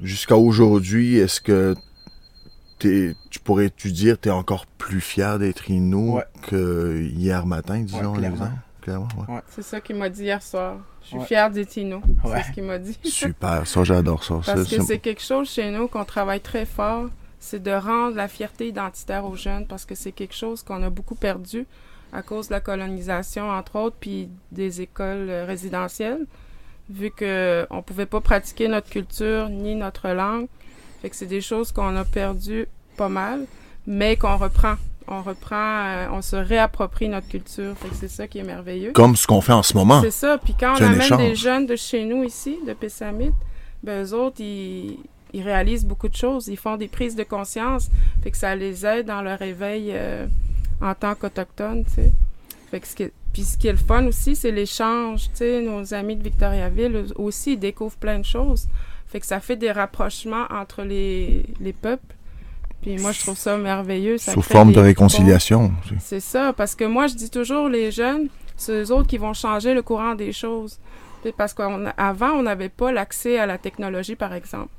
Jusqu'à 0.00 0.36
aujourd'hui, 0.36 1.18
est-ce 1.18 1.40
que 1.40 1.74
tu 2.78 3.14
pourrais-tu 3.44 3.92
dire 3.92 4.18
tu 4.20 4.28
es 4.28 4.32
encore 4.32 4.66
plus 4.66 5.00
fier 5.00 5.38
d'être 5.38 5.70
Inou 5.70 6.18
que 6.48 7.00
hier 7.14 7.46
matin, 7.46 7.80
disons, 7.80 8.16
clairement. 8.82 9.08
C'est 9.48 9.62
ça 9.62 9.80
qu'il 9.80 9.96
m'a 9.96 10.10
dit 10.10 10.24
hier 10.24 10.42
soir. 10.42 10.76
Je 11.02 11.08
suis 11.08 11.20
fier 11.20 11.50
d'être 11.50 11.76
Inou. 11.76 12.02
C'est 12.24 12.42
ce 12.42 12.52
qu'il 12.52 12.64
m'a 12.64 12.78
dit. 12.78 12.98
Super, 13.04 13.66
ça 13.66 13.84
j'adore 13.84 14.22
ça. 14.22 14.40
Parce 14.44 14.68
que 14.68 14.82
c'est 14.82 14.98
quelque 14.98 15.22
chose 15.22 15.48
chez 15.48 15.70
nous 15.70 15.88
qu'on 15.88 16.04
travaille 16.04 16.40
très 16.40 16.66
fort 16.66 17.08
c'est 17.42 17.60
de 17.60 17.72
rendre 17.72 18.16
la 18.16 18.28
fierté 18.28 18.68
identitaire 18.68 19.24
aux 19.24 19.34
jeunes 19.34 19.66
parce 19.66 19.84
que 19.84 19.96
c'est 19.96 20.12
quelque 20.12 20.34
chose 20.34 20.62
qu'on 20.62 20.80
a 20.84 20.90
beaucoup 20.90 21.16
perdu 21.16 21.66
à 22.12 22.22
cause 22.22 22.48
de 22.48 22.52
la 22.52 22.60
colonisation, 22.60 23.50
entre 23.50 23.76
autres, 23.76 23.96
puis 23.98 24.30
des 24.52 24.80
écoles 24.80 25.28
euh, 25.28 25.44
résidentielles, 25.44 26.26
vu 26.88 27.10
qu'on 27.10 27.24
ne 27.24 27.80
pouvait 27.80 28.06
pas 28.06 28.20
pratiquer 28.20 28.68
notre 28.68 28.88
culture 28.88 29.48
ni 29.48 29.74
notre 29.74 30.10
langue. 30.10 30.46
Fait 31.00 31.10
que 31.10 31.16
c'est 31.16 31.26
des 31.26 31.40
choses 31.40 31.72
qu'on 31.72 31.96
a 31.96 32.04
perdues 32.04 32.68
pas 32.96 33.08
mal, 33.08 33.46
mais 33.88 34.16
qu'on 34.16 34.36
reprend. 34.36 34.76
On 35.08 35.22
reprend, 35.22 35.56
euh, 35.56 36.06
on 36.12 36.22
se 36.22 36.36
réapproprie 36.36 37.08
notre 37.08 37.28
culture. 37.28 37.74
C'est 37.92 38.08
ça 38.08 38.26
qui 38.26 38.38
est 38.38 38.44
merveilleux. 38.44 38.92
Comme 38.92 39.16
ce 39.16 39.26
qu'on 39.26 39.40
fait 39.40 39.52
en 39.52 39.62
ce 39.62 39.74
moment. 39.76 40.00
C'est 40.02 40.10
ça. 40.10 40.38
Puis 40.38 40.54
quand 40.58 40.74
on 40.80 40.84
amène 40.84 41.16
des 41.16 41.34
jeunes 41.34 41.66
de 41.66 41.76
chez 41.76 42.04
nous 42.04 42.24
ici, 42.24 42.58
de 42.66 42.72
Pessamit, 42.72 43.32
ben 43.82 44.04
eux 44.04 44.14
autres, 44.14 44.40
ils, 44.40 44.98
ils 45.32 45.42
réalisent 45.42 45.84
beaucoup 45.84 46.08
de 46.08 46.16
choses, 46.16 46.48
ils 46.48 46.56
font 46.56 46.76
des 46.76 46.88
prises 46.88 47.16
de 47.16 47.24
conscience, 47.24 47.88
fait 48.22 48.30
que 48.30 48.36
ça 48.36 48.54
les 48.54 48.86
aide 48.86 49.06
dans 49.06 49.22
leur 49.22 49.42
éveil 49.42 49.90
euh, 49.92 50.26
en 50.80 50.94
tant 50.94 51.14
qu'autochtones, 51.14 51.84
tu 51.84 51.94
sais. 51.94 52.12
Fait 52.70 52.80
que 52.80 52.86
ce 52.86 52.94
qui 52.94 53.10
puis 53.32 53.44
ce 53.44 53.56
qui 53.56 53.68
est 53.68 53.72
le 53.72 53.78
fun 53.78 54.06
aussi, 54.06 54.36
c'est 54.36 54.50
l'échange, 54.50 55.24
tu 55.30 55.36
sais, 55.36 55.62
nos 55.62 55.94
amis 55.94 56.16
de 56.16 56.22
Victoriaville 56.22 57.06
aussi, 57.16 57.54
ils 57.54 57.58
découvrent 57.58 57.96
plein 57.96 58.18
de 58.18 58.24
choses. 58.24 58.68
Fait 59.06 59.20
que 59.20 59.26
ça 59.26 59.40
fait 59.40 59.56
des 59.56 59.72
rapprochements 59.72 60.44
entre 60.50 60.82
les, 60.82 61.46
les 61.60 61.72
peuples. 61.72 62.14
Puis 62.82 62.98
moi, 62.98 63.12
je 63.12 63.20
trouve 63.20 63.38
ça 63.38 63.56
merveilleux. 63.56 64.18
Ça 64.18 64.32
Sous 64.32 64.42
forme 64.42 64.72
de 64.72 64.80
réconciliation. 64.80 65.72
C'est 66.00 66.20
ça, 66.20 66.52
parce 66.52 66.74
que 66.74 66.84
moi, 66.84 67.06
je 67.06 67.14
dis 67.14 67.30
toujours, 67.30 67.68
les 67.68 67.92
jeunes, 67.92 68.28
c'est 68.56 68.82
eux 68.82 68.92
autres 68.92 69.08
qui 69.08 69.18
vont 69.18 69.32
changer 69.32 69.72
le 69.72 69.82
courant 69.82 70.16
des 70.16 70.32
choses. 70.32 70.78
Parce 71.36 71.54
qu'avant, 71.54 72.32
on 72.32 72.42
n'avait 72.42 72.68
pas 72.68 72.90
l'accès 72.90 73.38
à 73.38 73.46
la 73.46 73.56
technologie, 73.56 74.16
par 74.16 74.34
exemple. 74.34 74.70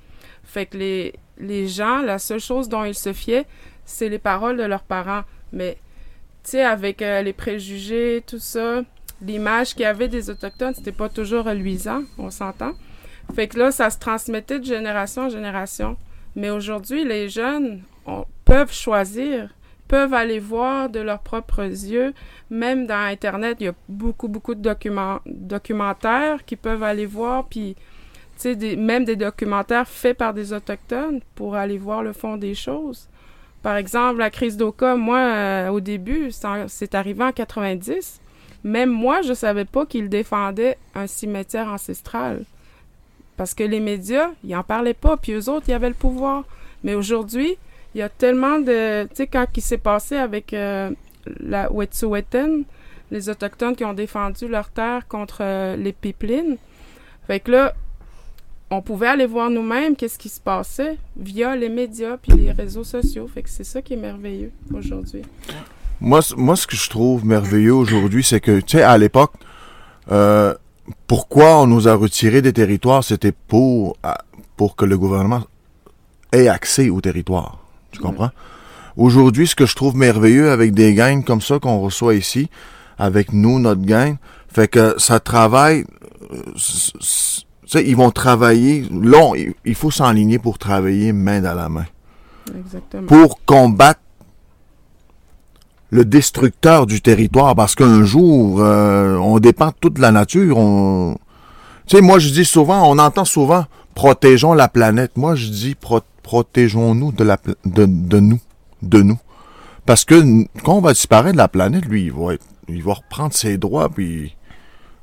Fait 0.43 0.65
que 0.65 0.77
les, 0.77 1.13
les 1.37 1.69
gens, 1.69 2.01
la 2.01 2.19
seule 2.19 2.41
chose 2.41 2.67
dont 2.67 2.83
ils 2.83 2.95
se 2.95 3.13
fiaient, 3.13 3.45
c'est 3.85 4.09
les 4.09 4.19
paroles 4.19 4.57
de 4.57 4.63
leurs 4.63 4.83
parents. 4.83 5.21
Mais, 5.53 5.77
tu 6.43 6.51
sais, 6.51 6.63
avec 6.63 7.01
euh, 7.01 7.21
les 7.21 7.31
préjugés, 7.31 8.21
tout 8.27 8.39
ça, 8.39 8.81
l'image 9.21 9.73
qu'il 9.73 9.83
y 9.83 9.85
avait 9.85 10.09
des 10.09 10.29
Autochtones, 10.29 10.73
c'était 10.75 10.91
pas 10.91 11.07
toujours 11.07 11.45
reluisant, 11.45 12.03
on 12.17 12.29
s'entend. 12.29 12.73
Fait 13.33 13.47
que 13.47 13.57
là, 13.57 13.71
ça 13.71 13.89
se 13.89 13.97
transmettait 13.97 14.59
de 14.59 14.65
génération 14.65 15.23
en 15.23 15.29
génération. 15.29 15.95
Mais 16.35 16.49
aujourd'hui, 16.49 17.05
les 17.05 17.29
jeunes 17.29 17.83
peuvent 18.45 18.73
choisir, 18.73 19.49
peuvent 19.87 20.13
aller 20.13 20.39
voir 20.39 20.89
de 20.89 20.99
leurs 20.99 21.19
propres 21.19 21.63
yeux. 21.63 22.13
Même 22.49 22.87
dans 22.87 23.05
Internet, 23.07 23.57
il 23.59 23.65
y 23.65 23.69
a 23.69 23.75
beaucoup, 23.87 24.27
beaucoup 24.27 24.55
de 24.55 24.75
documentaires 25.25 26.45
qui 26.45 26.55
peuvent 26.55 26.83
aller 26.83 27.05
voir, 27.05 27.45
puis 27.45 27.75
des, 28.43 28.75
même 28.75 29.05
des 29.05 29.15
documentaires 29.15 29.87
faits 29.87 30.17
par 30.17 30.33
des 30.33 30.53
Autochtones 30.53 31.21
pour 31.35 31.55
aller 31.55 31.77
voir 31.77 32.03
le 32.03 32.13
fond 32.13 32.37
des 32.37 32.55
choses. 32.55 33.07
Par 33.61 33.77
exemple, 33.77 34.19
la 34.19 34.29
crise 34.29 34.57
d'Oka, 34.57 34.95
moi, 34.95 35.19
euh, 35.19 35.69
au 35.69 35.79
début, 35.79 36.31
c'est 36.67 36.95
arrivé 36.95 37.23
en 37.23 37.31
90. 37.31 38.19
Même 38.65 38.89
moi, 38.89 39.21
je 39.21 39.29
ne 39.29 39.33
savais 39.33 39.65
pas 39.65 39.85
qu'ils 39.85 40.09
défendaient 40.09 40.77
un 40.95 41.07
cimetière 41.07 41.67
ancestral. 41.69 42.43
Parce 43.37 43.53
que 43.53 43.63
les 43.63 43.79
médias, 43.79 44.31
ils 44.43 44.51
n'en 44.51 44.63
parlaient 44.63 44.93
pas, 44.93 45.17
puis 45.17 45.31
eux 45.31 45.49
autres, 45.49 45.65
ils 45.69 45.73
avaient 45.73 45.89
le 45.89 45.95
pouvoir. 45.95 46.43
Mais 46.83 46.93
aujourd'hui, 46.93 47.57
il 47.95 47.99
y 47.99 48.01
a 48.01 48.09
tellement 48.09 48.59
de... 48.59 49.03
Tu 49.05 49.15
sais, 49.15 49.27
quand 49.27 49.45
il 49.55 49.61
s'est 49.61 49.77
passé 49.77 50.15
avec 50.15 50.53
euh, 50.53 50.91
la 51.39 51.71
Wet'suwet'en, 51.71 52.63
les 53.11 53.29
Autochtones 53.29 53.75
qui 53.75 53.85
ont 53.85 53.93
défendu 53.93 54.47
leur 54.47 54.69
terre 54.69 55.07
contre 55.07 55.37
euh, 55.41 55.75
les 55.75 55.93
pipelines. 55.93 56.57
Fait 57.27 57.39
que 57.39 57.51
là, 57.51 57.73
on 58.71 58.81
pouvait 58.81 59.07
aller 59.07 59.27
voir 59.27 59.49
nous-mêmes 59.49 59.95
qu'est-ce 59.95 60.17
qui 60.17 60.29
se 60.29 60.41
passait 60.41 60.97
via 61.15 61.55
les 61.55 61.69
médias 61.69 62.17
puis 62.17 62.33
les 62.33 62.51
réseaux 62.51 62.83
sociaux. 62.83 63.29
Fait 63.31 63.43
que 63.43 63.49
c'est 63.49 63.63
ça 63.63 63.81
qui 63.81 63.93
est 63.93 63.97
merveilleux 63.97 64.51
aujourd'hui. 64.73 65.21
Moi, 66.01 66.21
moi, 66.35 66.55
ce 66.55 66.65
que 66.67 66.75
je 66.75 66.89
trouve 66.89 67.25
merveilleux 67.25 67.75
aujourd'hui, 67.75 68.23
c'est 68.23 68.41
que, 68.41 68.59
tu 68.59 68.77
sais, 68.77 68.83
à 68.83 68.97
l'époque, 68.97 69.33
euh, 70.11 70.53
pourquoi 71.07 71.61
on 71.61 71.67
nous 71.67 71.87
a 71.87 71.93
retiré 71.93 72.41
des 72.41 72.51
territoires, 72.51 73.03
c'était 73.03 73.31
pour, 73.31 73.95
pour 74.57 74.75
que 74.75 74.85
le 74.85 74.97
gouvernement 74.97 75.43
ait 76.31 76.47
accès 76.47 76.89
au 76.89 76.99
territoire. 76.99 77.62
Tu 77.93 77.99
comprends? 77.99 78.31
Aujourd'hui, 78.97 79.47
ce 79.47 79.55
que 79.55 79.65
je 79.65 79.75
trouve 79.75 79.95
merveilleux 79.95 80.51
avec 80.51 80.73
des 80.73 80.93
gangs 80.93 81.23
comme 81.23 81.41
ça 81.41 81.57
qu'on 81.59 81.79
reçoit 81.79 82.15
ici, 82.15 82.49
avec 82.99 83.31
nous, 83.33 83.57
notre 83.59 83.81
gang, 83.81 84.17
fait 84.47 84.67
que 84.67 84.95
ça 84.97 85.19
travaille, 85.19 85.85
euh, 86.31 86.37
tu 86.55 86.59
sais, 87.65 87.83
ils 87.87 87.95
vont 87.95 88.11
travailler, 88.11 88.85
là, 88.91 89.17
on- 89.21 89.33
il- 89.35 89.75
faut 89.75 89.89
s'enligner 89.91 90.37
pour 90.37 90.57
travailler 90.59 91.11
main 91.13 91.41
dans 91.41 91.55
la 91.55 91.69
main 91.69 91.85
Exactement. 92.55 93.07
pour 93.07 93.43
combattre 93.45 93.99
le 95.89 96.05
destructeur 96.05 96.85
du 96.85 97.01
territoire 97.01 97.55
parce 97.55 97.75
qu'un 97.75 98.03
jour, 98.03 98.59
euh, 98.61 99.15
on 99.17 99.39
dépend 99.39 99.67
de 99.67 99.75
toute 99.79 99.99
la 99.99 100.11
nature. 100.11 100.57
On... 100.57 101.15
Tu 101.87 101.95
sais, 101.97 102.01
moi, 102.01 102.17
je 102.19 102.29
dis 102.29 102.45
souvent, 102.45 102.89
on 102.89 102.97
entend 102.97 103.25
souvent, 103.25 103.65
protégeons 103.93 104.53
la 104.53 104.67
planète. 104.67 105.17
Moi, 105.17 105.35
je 105.35 105.47
dis, 105.49 105.75
pro- 105.75 106.01
protégeons-nous 106.23 107.11
de, 107.11 107.23
la, 107.23 107.37
de, 107.65 107.85
de 107.85 108.19
nous, 108.19 108.39
de 108.81 109.01
nous. 109.01 109.19
Parce 109.85 110.05
que 110.05 110.15
quand 110.63 110.75
on 110.75 110.81
va 110.81 110.93
disparaître 110.93 111.33
de 111.33 111.37
la 111.37 111.47
planète, 111.47 111.85
lui, 111.85 112.05
il 112.05 112.11
va, 112.11 112.33
être, 112.33 112.45
il 112.69 112.81
va 112.83 112.93
reprendre 112.93 113.33
ses 113.33 113.57
droits, 113.57 113.89
puis 113.89 114.35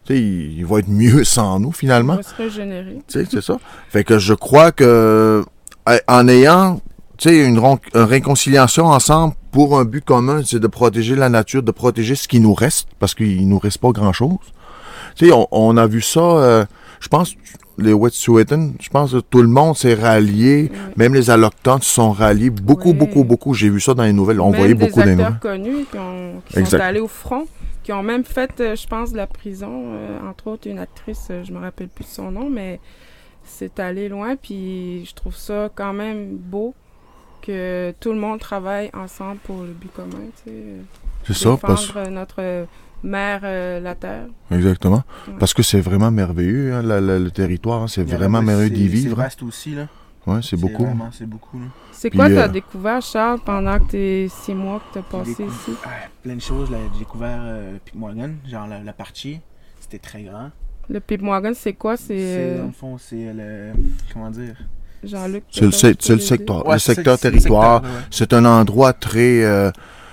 il, 0.08 0.58
il 0.58 0.66
va 0.66 0.78
être 0.80 0.88
mieux 0.88 1.24
sans 1.36 1.60
nous, 1.60 1.72
finalement. 1.72 2.16
va 2.16 2.22
se 2.22 2.34
régénérer. 2.34 2.98
C'est 3.08 3.40
ça. 3.40 3.58
Fait 3.88 4.04
que 4.04 4.18
je 4.18 4.34
crois 4.34 4.72
que 4.72 5.44
en 6.08 6.28
ayant 6.28 6.80
une, 7.26 7.58
une 7.58 7.78
réconciliation 7.94 8.86
ensemble 8.86 9.34
pour 9.52 9.78
un 9.78 9.84
but 9.84 10.04
commun, 10.04 10.42
c'est 10.44 10.60
de 10.60 10.66
protéger 10.66 11.16
la 11.16 11.28
nature, 11.28 11.62
de 11.62 11.70
protéger 11.70 12.14
ce 12.14 12.28
qui 12.28 12.40
nous 12.40 12.54
reste, 12.54 12.88
parce 12.98 13.14
qu'il 13.14 13.48
nous 13.48 13.58
reste 13.58 13.78
pas 13.78 13.90
grand-chose. 13.90 14.38
On, 15.22 15.46
on 15.50 15.76
a 15.76 15.86
vu 15.86 16.00
ça, 16.00 16.20
euh, 16.20 16.64
je 17.00 17.08
pense, 17.08 17.34
les 17.78 17.92
Wet'suwet'en, 17.94 18.72
je 18.78 18.88
pense 18.90 19.12
que 19.12 19.20
tout 19.20 19.40
le 19.42 19.48
monde 19.48 19.74
s'est 19.76 19.94
rallié, 19.94 20.70
même 20.96 21.14
les 21.14 21.30
Allochtones 21.30 21.80
se 21.82 21.90
sont 21.94 22.12
ralliés, 22.12 22.50
beaucoup, 22.50 22.90
Oui. 22.90 22.94
beaucoup, 22.94 23.24
beaucoup. 23.24 23.54
J'ai 23.54 23.70
vu 23.70 23.80
ça 23.80 23.94
dans 23.94 24.02
les 24.04 24.12
nouvelles, 24.12 24.40
on 24.40 24.50
Même 24.50 24.58
voyait 24.60 24.74
beaucoup 24.74 25.02
des 25.02 25.16
nouvelles. 25.16 25.38
connus 25.40 25.86
qui, 25.90 25.98
ont, 25.98 26.42
qui 26.46 26.66
sont 26.66 26.76
allés 26.78 27.00
au 27.00 27.08
front, 27.08 27.46
qui 27.82 27.92
ont 27.92 28.02
même 28.02 28.24
fait, 28.24 28.52
euh, 28.60 28.76
je 28.76 28.86
pense, 28.86 29.12
de 29.12 29.16
la 29.16 29.26
prison. 29.26 29.94
euh, 29.94 30.18
entre 30.28 30.48
autres, 30.48 30.68
une 30.68 30.78
actrice, 30.78 31.28
euh, 31.30 31.42
je 31.42 31.52
me 31.52 31.58
rappelle 31.58 31.88
plus 31.88 32.04
de 32.04 32.10
son 32.10 32.30
nom, 32.30 32.50
mais 32.50 32.78
c'est 33.44 33.80
allé 33.80 34.08
loin. 34.10 34.36
Puis 34.36 35.04
je 35.06 35.14
trouve 35.14 35.34
ça 35.34 35.70
quand 35.74 35.94
même 35.94 36.36
beau 36.36 36.74
que 37.40 37.94
tout 37.98 38.12
le 38.12 38.18
monde 38.18 38.38
travaille 38.38 38.90
ensemble 38.92 39.38
pour 39.44 39.62
le 39.62 39.72
but 39.72 39.90
commun. 39.94 40.18
Tu 40.44 40.50
sais, 40.50 41.32
C'est 41.32 41.34
ça, 41.44 41.56
parce, 41.58 41.94
notre 42.10 42.66
mère, 43.02 43.40
euh, 43.44 43.80
la 43.80 43.94
terre. 43.94 44.26
exactement. 44.50 45.02
Ouais. 45.28 45.34
Parce 45.38 45.54
que 45.54 45.62
c'est 45.62 45.80
vraiment 45.80 46.10
merveilleux, 46.10 46.74
hein, 46.74 46.82
la- 46.82 47.00
la- 47.00 47.18
le 47.18 47.30
territoire, 47.30 47.82
hein, 47.82 47.88
c'est 47.88 48.02
vraiment 48.04 48.42
merveilleux 48.42 48.70
d'y 48.70 48.88
vivre. 48.88 49.14
C'est 49.16 49.20
hein. 49.20 49.24
vaste 49.24 49.42
aussi, 49.42 49.74
là. 49.74 49.86
Ouais, 50.26 50.40
c'est 50.42 50.56
beaucoup. 50.58 50.84
Vraiment, 50.84 51.08
c'est 51.12 51.26
beaucoup. 51.26 51.58
C'est 51.92 52.10
quoi 52.10 52.26
que 52.28 52.32
tu 52.34 52.38
euh, 52.38 52.44
as 52.44 52.48
découvert, 52.48 53.00
Charles, 53.00 53.40
pendant 53.44 53.78
que 53.78 53.90
tes 53.90 54.28
six 54.28 54.54
mois 54.54 54.80
que 54.80 54.92
tu 54.92 54.98
as 54.98 55.02
passé 55.02 55.30
décou- 55.44 55.48
ici? 55.48 55.72
Ah, 55.84 55.88
plein 56.22 56.34
de 56.36 56.40
choses. 56.40 56.68
J'ai 56.70 56.98
découvert 56.98 57.38
euh, 57.40 57.76
Picmoigan, 57.84 58.30
genre 58.48 58.66
la, 58.66 58.80
la 58.82 58.92
partie. 58.92 59.40
C'était 59.80 59.98
très 59.98 60.22
grand. 60.24 60.50
Le 60.90 61.00
Pipmoagan, 61.00 61.52
c'est 61.54 61.72
quoi? 61.72 61.96
C'est 61.96 62.16
euh, 62.18 62.58
dans 62.58 62.66
le 62.66 62.72
fond, 62.72 62.98
c'est 62.98 63.32
le. 63.32 63.72
Comment 64.12 64.30
dire? 64.30 64.56
Jean-Luc. 65.02 65.44
C'est 65.50 65.62
le, 65.62 65.68
le 66.16 66.20
secteur, 66.20 66.66
Ouais, 66.66 66.74
le 66.74 66.78
secteur 66.80 67.14
le 67.14 67.18
territoire. 67.18 67.82
ouais. 67.82 67.88
C'est 68.10 68.34
un 68.34 68.44
endroit 68.44 68.92
très, 68.92 69.42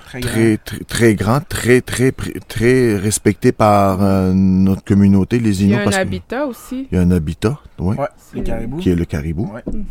Très, 0.08 0.20
très, 0.20 0.56
très, 0.56 0.78
très 0.84 1.14
grand, 1.14 1.40
très, 1.46 1.80
très, 1.82 2.12
très, 2.48 2.96
respecté 2.96 3.52
par 3.52 4.02
euh, 4.02 4.32
notre 4.34 4.82
communauté, 4.84 5.38
les 5.38 5.62
Il 5.62 5.68
y 5.68 5.72
Inuits. 5.72 5.84
a 5.84 5.88
un 5.88 5.90
que 5.90 5.96
habitat 5.96 6.46
aussi. 6.46 6.88
Il 6.90 6.96
y 6.96 6.98
a 6.98 7.02
un 7.02 7.10
habitat, 7.10 7.58
oui, 7.78 7.94
grand. 7.94 8.02
Ouais, 8.02 8.08
le 8.34 8.42
caribou. 8.42 8.76
qui 8.78 8.90
est 8.90 8.94
le 8.94 9.04
caribou. 9.04 9.50
Ouais. 9.52 9.62
Mhm. 9.72 9.84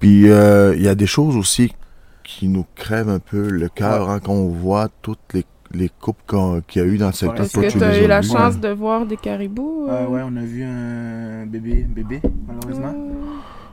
Puis 0.00 0.28
euh, 0.30 0.74
il 0.76 0.82
y 0.82 0.88
a 0.88 0.94
des 0.94 1.06
choses 1.06 1.36
aussi 1.36 1.72
qui 2.24 2.48
nous 2.48 2.64
crèvent 2.74 3.08
un 3.10 3.18
peu 3.18 3.48
le 3.50 3.68
cœur 3.68 4.08
hein, 4.10 4.20
quand 4.20 4.32
on 4.32 4.48
voit 4.48 4.88
toutes 5.02 5.18
les, 5.34 5.44
les 5.74 5.88
coupes 6.00 6.18
qu'on- 6.26 6.60
qu'il 6.66 6.82
y 6.82 6.84
a 6.84 6.88
eu 6.88 6.96
dans 6.98 7.08
le 7.08 7.12
secteur. 7.12 7.44
Est-ce 7.44 7.58
que 7.58 7.78
tu 7.78 7.82
as 7.84 8.02
eu 8.02 8.06
la 8.06 8.22
chance 8.22 8.58
de 8.58 8.68
voir 8.68 9.06
des 9.06 9.16
caribous? 9.16 9.86
Ah 9.88 9.92
euh? 9.92 10.06
ouais, 10.08 10.20
on 10.24 10.36
a 10.36 10.42
vu 10.44 10.62
un 10.64 11.46
bébé, 11.46 11.84
bébé 11.88 12.20
malheureusement, 12.46 12.94
Euh, 12.94 13.12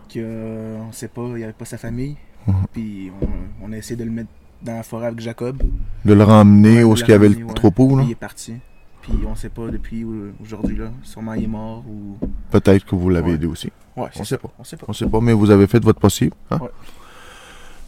qui 0.09 0.19
euh, 0.21 0.77
on 0.87 0.91
sait 0.91 1.07
pas, 1.07 1.21
il 1.29 1.35
n'y 1.35 1.43
avait 1.43 1.53
pas 1.53 1.65
sa 1.65 1.77
famille. 1.77 2.15
Mhm. 2.47 2.53
Puis 2.73 3.11
on, 3.21 3.67
on 3.67 3.71
a 3.73 3.77
essayé 3.77 3.95
de 3.95 4.03
le 4.03 4.11
mettre 4.11 4.29
dans 4.61 4.75
la 4.75 4.83
forêt 4.83 5.07
avec 5.07 5.19
Jacob. 5.19 5.61
De 6.05 6.13
le 6.13 6.23
ramener 6.23 6.77
Ouais, 6.77 6.83
où 6.83 6.93
de 6.95 7.01
il 7.01 7.07
y 7.09 7.13
avait 7.13 7.29
le 7.29 7.45
ouais. 7.45 7.53
troupeau, 7.53 7.95
là? 7.97 8.03
Il 8.05 8.11
est 8.11 8.15
parti. 8.15 8.55
Puis 9.01 9.13
on 9.27 9.33
sait 9.35 9.49
pas 9.49 9.67
depuis 9.67 10.05
aujourd'hui 10.43 10.75
là. 10.77 10.91
Sûrement 11.03 11.33
il 11.33 11.45
est 11.45 11.47
mort 11.47 11.83
ou. 11.87 12.17
Peut-être 12.51 12.85
que 12.85 12.95
vous 12.95 13.09
l'avez 13.09 13.29
Ouais. 13.29 13.35
aidé 13.35 13.47
aussi. 13.47 13.71
Ouais, 13.95 14.07
On 14.15 14.23
sait 14.23 14.35
ça. 14.35 14.37
pas. 14.37 14.49
On 14.59 14.63
sait 14.63 14.77
pas. 14.77 14.85
On 14.89 14.93
sait 14.93 15.07
pas, 15.07 15.19
mais 15.21 15.33
vous 15.33 15.49
avez 15.49 15.67
fait 15.67 15.83
votre 15.83 15.99
possible. 15.99 16.35
Hein? 16.51 16.59
Ouais. 16.61 16.69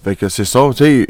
Fait 0.03 0.15
que 0.15 0.29
c'est 0.29 0.45
ça, 0.45 0.61
tu 0.71 0.77
sais. 0.77 1.07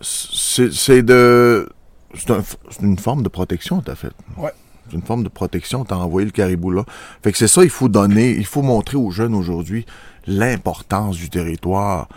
C'est 0.00 1.02
de. 1.02 1.68
C'est 2.16 2.30
un- 2.30 2.42
c'est 2.70 2.82
une 2.82 2.98
forme 2.98 3.22
de 3.22 3.28
protection, 3.28 3.80
t'as 3.80 3.94
fait. 3.96 4.12
Ouais. 4.36 4.52
C'est 4.88 4.96
une 4.96 5.02
forme 5.02 5.24
de 5.24 5.28
protection, 5.28 5.84
t'as 5.84 5.96
envoyé 5.96 6.26
le 6.26 6.30
caribou 6.30 6.70
là. 6.70 6.84
Fait 7.22 7.32
que 7.32 7.38
c'est 7.38 7.48
ça, 7.48 7.64
il 7.64 7.70
faut 7.70 7.88
donner, 7.88 8.30
il 8.32 8.44
faut 8.46 8.60
montrer 8.62 8.96
aux 8.98 9.10
jeunes 9.10 9.34
aujourd'hui 9.34 9.86
l'importance 10.26 11.16
du 11.16 11.30
territoire. 11.30 12.08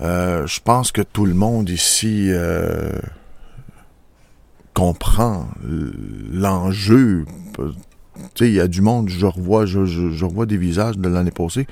Euh, 0.00 0.46
je 0.46 0.60
pense 0.60 0.90
que 0.92 1.02
tout 1.02 1.24
le 1.26 1.34
monde 1.34 1.68
ici 1.70 2.28
euh, 2.30 2.98
comprend 4.74 5.46
l'enjeu. 6.32 7.24
Tu 7.56 7.64
sais, 8.34 8.48
il 8.48 8.54
y 8.54 8.60
a 8.60 8.68
du 8.68 8.80
monde, 8.80 9.08
je 9.08 9.26
revois, 9.26 9.66
je, 9.66 9.84
je, 9.84 10.10
je 10.10 10.24
revois 10.24 10.46
des 10.46 10.56
visages 10.56 10.98
de 10.98 11.08
l'année 11.08 11.30
passée. 11.30 11.66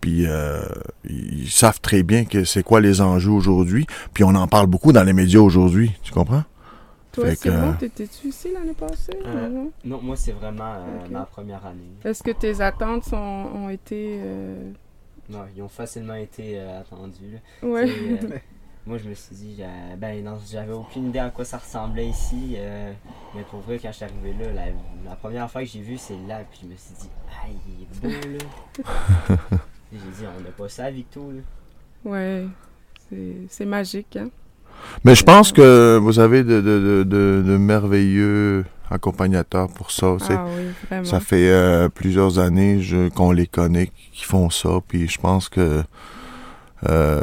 Puis 0.00 0.26
euh, 0.26 0.60
ils 1.08 1.48
savent 1.50 1.80
très 1.80 2.02
bien 2.02 2.24
que 2.24 2.44
c'est 2.44 2.62
quoi 2.62 2.80
les 2.80 3.00
enjeux 3.00 3.30
aujourd'hui. 3.30 3.86
Puis 4.12 4.24
on 4.24 4.34
en 4.34 4.48
parle 4.48 4.66
beaucoup 4.66 4.92
dans 4.92 5.04
les 5.04 5.12
médias 5.12 5.40
aujourd'hui. 5.40 5.92
Tu 6.02 6.12
comprends? 6.12 6.42
Toi, 7.12 7.30
que- 7.36 7.50
Simon, 7.50 7.74
t'étais-tu 7.78 8.28
ici 8.28 8.48
l'année 8.52 8.72
passée? 8.72 9.18
Euh, 9.26 9.66
non? 9.84 10.00
Moi, 10.02 10.16
c'est 10.16 10.32
vraiment 10.32 10.74
euh, 10.74 11.08
ma 11.10 11.22
première 11.26 11.64
année. 11.66 11.92
Est-ce 12.04 12.22
que 12.22 12.30
tes 12.30 12.60
attentes 12.60 13.04
sont, 13.04 13.16
ont 13.16 13.68
été... 13.68 14.18
euh, 14.22 14.72
Non, 15.28 15.44
ils 15.56 15.62
ont 15.62 15.68
facilement 15.68 16.14
été 16.14 16.58
euh, 16.58 16.80
attendus. 16.80 17.32
là. 17.62 17.68
Ouais. 17.68 17.88
Euh, 17.88 18.38
moi, 18.86 18.98
je 18.98 19.08
me 19.08 19.14
suis 19.14 19.34
dit, 19.36 19.56
euh, 19.60 19.96
ben 19.96 20.22
non, 20.24 20.38
j'avais 20.50 20.72
aucune 20.72 21.08
idée 21.08 21.20
à 21.20 21.30
quoi 21.30 21.44
ça 21.44 21.58
ressemblait 21.58 22.08
ici. 22.08 22.54
euh, 22.56 22.92
mais 23.34 23.42
pour 23.42 23.60
vrai, 23.60 23.78
quand 23.80 23.90
je 23.92 23.96
suis 23.96 24.04
arrivé 24.04 24.34
là, 24.38 24.52
la, 24.52 25.10
la 25.10 25.16
première 25.16 25.50
fois 25.50 25.62
que 25.62 25.68
j'ai 25.68 25.80
vu, 25.80 25.96
c'est 25.96 26.18
là. 26.28 26.40
Puis 26.50 26.60
je 26.64 26.68
me 26.68 26.76
suis 26.76 26.94
dit, 27.00 27.08
ah, 27.30 27.46
il 27.48 27.82
est 27.82 28.00
beau 28.00 28.38
là. 28.38 29.36
J'ai 29.92 29.98
dit, 29.98 30.24
on 30.38 30.40
n'a 30.42 30.50
pas 30.50 30.68
ça 30.70 30.86
à 30.86 30.90
Victo 30.90 31.30
là. 31.32 32.10
ouais. 32.10 32.46
C'est- 33.10 33.46
C'est 33.50 33.66
magique, 33.66 34.16
hein? 34.16 34.30
Mais 35.04 35.14
je 35.14 35.22
pense 35.22 35.52
que 35.52 35.98
vous 35.98 36.18
avez 36.18 36.42
de, 36.44 36.60
de, 36.62 36.78
de, 36.78 37.02
de- 37.04 37.42
de 37.46 37.56
merveilleux 37.58 38.64
accompagnateurs 38.92 39.68
pour 39.68 39.90
ça. 39.90 40.14
tu 40.20 40.26
sais. 40.26 40.34
Ah 40.36 40.46
oui. 40.92 41.06
Ça 41.06 41.20
fait 41.20 41.48
euh, 41.50 41.88
plusieurs 41.88 42.38
années 42.38 42.80
qu'on 43.14 43.32
les 43.32 43.46
connaît, 43.46 43.90
qui 44.12 44.24
font 44.24 44.50
ça, 44.50 44.68
puis 44.86 45.08
je 45.08 45.18
pense 45.18 45.48
que 45.48 45.82
euh, 46.88 47.20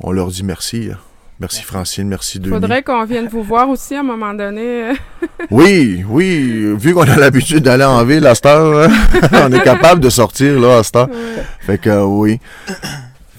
on 0.00 0.12
leur 0.12 0.28
dit 0.28 0.42
merci. 0.44 0.90
hein. 0.92 0.98
Merci 1.40 1.62
Francine, 1.62 2.06
merci 2.06 2.38
Denis. 2.38 2.50
Faudrait 2.52 2.82
qu'on 2.82 3.02
vienne 3.06 3.26
vous 3.26 3.42
voir 3.42 3.70
aussi 3.70 3.94
à 3.94 4.00
un 4.00 4.02
moment 4.02 4.34
donné. 4.34 4.92
Oui, 5.50 6.04
oui, 6.06 6.74
vu 6.76 6.92
qu'on 6.92 7.00
a 7.08 7.16
l'habitude 7.16 7.60
d'aller 7.64 7.84
en 7.84 8.04
ville 8.04 8.26
à 8.26 8.34
cette 8.34 8.44
heure, 8.46 8.88
hein, 8.90 9.28
on 9.48 9.52
est 9.52 9.62
capable 9.62 10.00
de 10.02 10.10
sortir 10.10 10.60
là 10.60 10.78
à 10.78 10.82
cette 10.82 10.96
heure. 10.96 11.08
Fait 11.60 11.78
que 11.78 12.04
oui. 12.04 12.38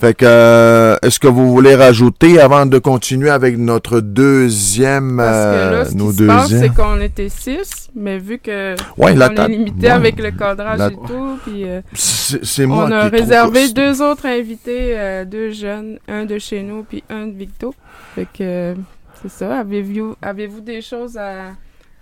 Fait 0.02 0.16
que 0.16 0.26
euh, 0.26 0.98
est-ce 1.04 1.20
que 1.20 1.28
vous 1.28 1.52
voulez 1.52 1.76
rajouter 1.76 2.40
avant 2.42 2.66
de 2.66 2.80
continuer 2.80 3.30
avec 3.30 3.56
notre 3.60 4.00
deuxième 4.00 5.18
Parce 5.18 5.30
que 5.38 5.42
euh, 5.44 5.72
là, 5.72 5.86
ce 5.86 5.94
nos 5.96 6.10
qui 6.10 6.18
se 6.18 6.24
passe, 6.24 6.50
c'est 6.50 6.74
qu'on 6.74 7.00
était 7.00 7.30
six, 7.30 7.90
mais 7.96 8.18
vu 8.18 8.40
que 8.40 8.74
Ouais, 8.98 9.14
on 9.16 9.22
est 9.22 9.48
limité 9.48 9.86
ouais. 9.88 9.92
avec 9.92 10.20
le 10.20 10.32
cadrage 10.32 10.80
La- 10.80 10.88
et 10.88 10.96
tout, 10.96 11.38
puis 11.46 11.66
euh, 11.70 11.82
c'est 11.94 12.44
c'est 12.44 12.66
moi 12.66 12.88
on 12.88 12.92
a 12.92 13.10
qui 13.12 13.16
est 13.16 13.20
trop 13.20 13.20
réservé 13.30 13.72
deux 13.74 14.02
autres 14.02 14.26
invités, 14.26 14.98
euh, 14.98 15.24
deux 15.24 15.52
jeunes, 15.52 16.00
un 16.08 16.26
de 16.26 16.40
chez 16.40 16.64
nous 16.64 16.82
puis 16.82 17.04
un 17.10 17.28
de 17.28 17.38
Victo. 17.38 17.76
Fait 18.16 18.26
que 18.26 18.42
euh, 18.42 18.74
c'est 19.22 19.30
ça. 19.30 19.60
Avez-vous 19.60 20.16
avez-vous 20.20 20.62
des 20.62 20.82
choses 20.82 21.16
à 21.16 21.52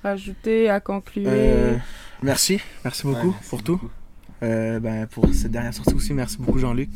rajouter, 0.04 0.70
à 0.70 0.80
conclure? 0.80 1.28
Euh, 1.28 1.76
merci, 2.24 2.62
merci 2.86 3.04
beaucoup 3.06 3.28
Ouais, 3.28 3.34
merci 3.34 3.50
pour 3.50 3.62
tout. 3.64 3.74
beaucoup. 3.74 3.90
Euh, 4.44 4.80
ben, 4.80 5.06
pour 5.08 5.26
cette 5.34 5.52
dernière 5.52 5.74
sortie 5.74 5.94
aussi, 5.94 6.14
merci 6.14 6.38
beaucoup 6.40 6.60
Jean-Luc. 6.60 6.88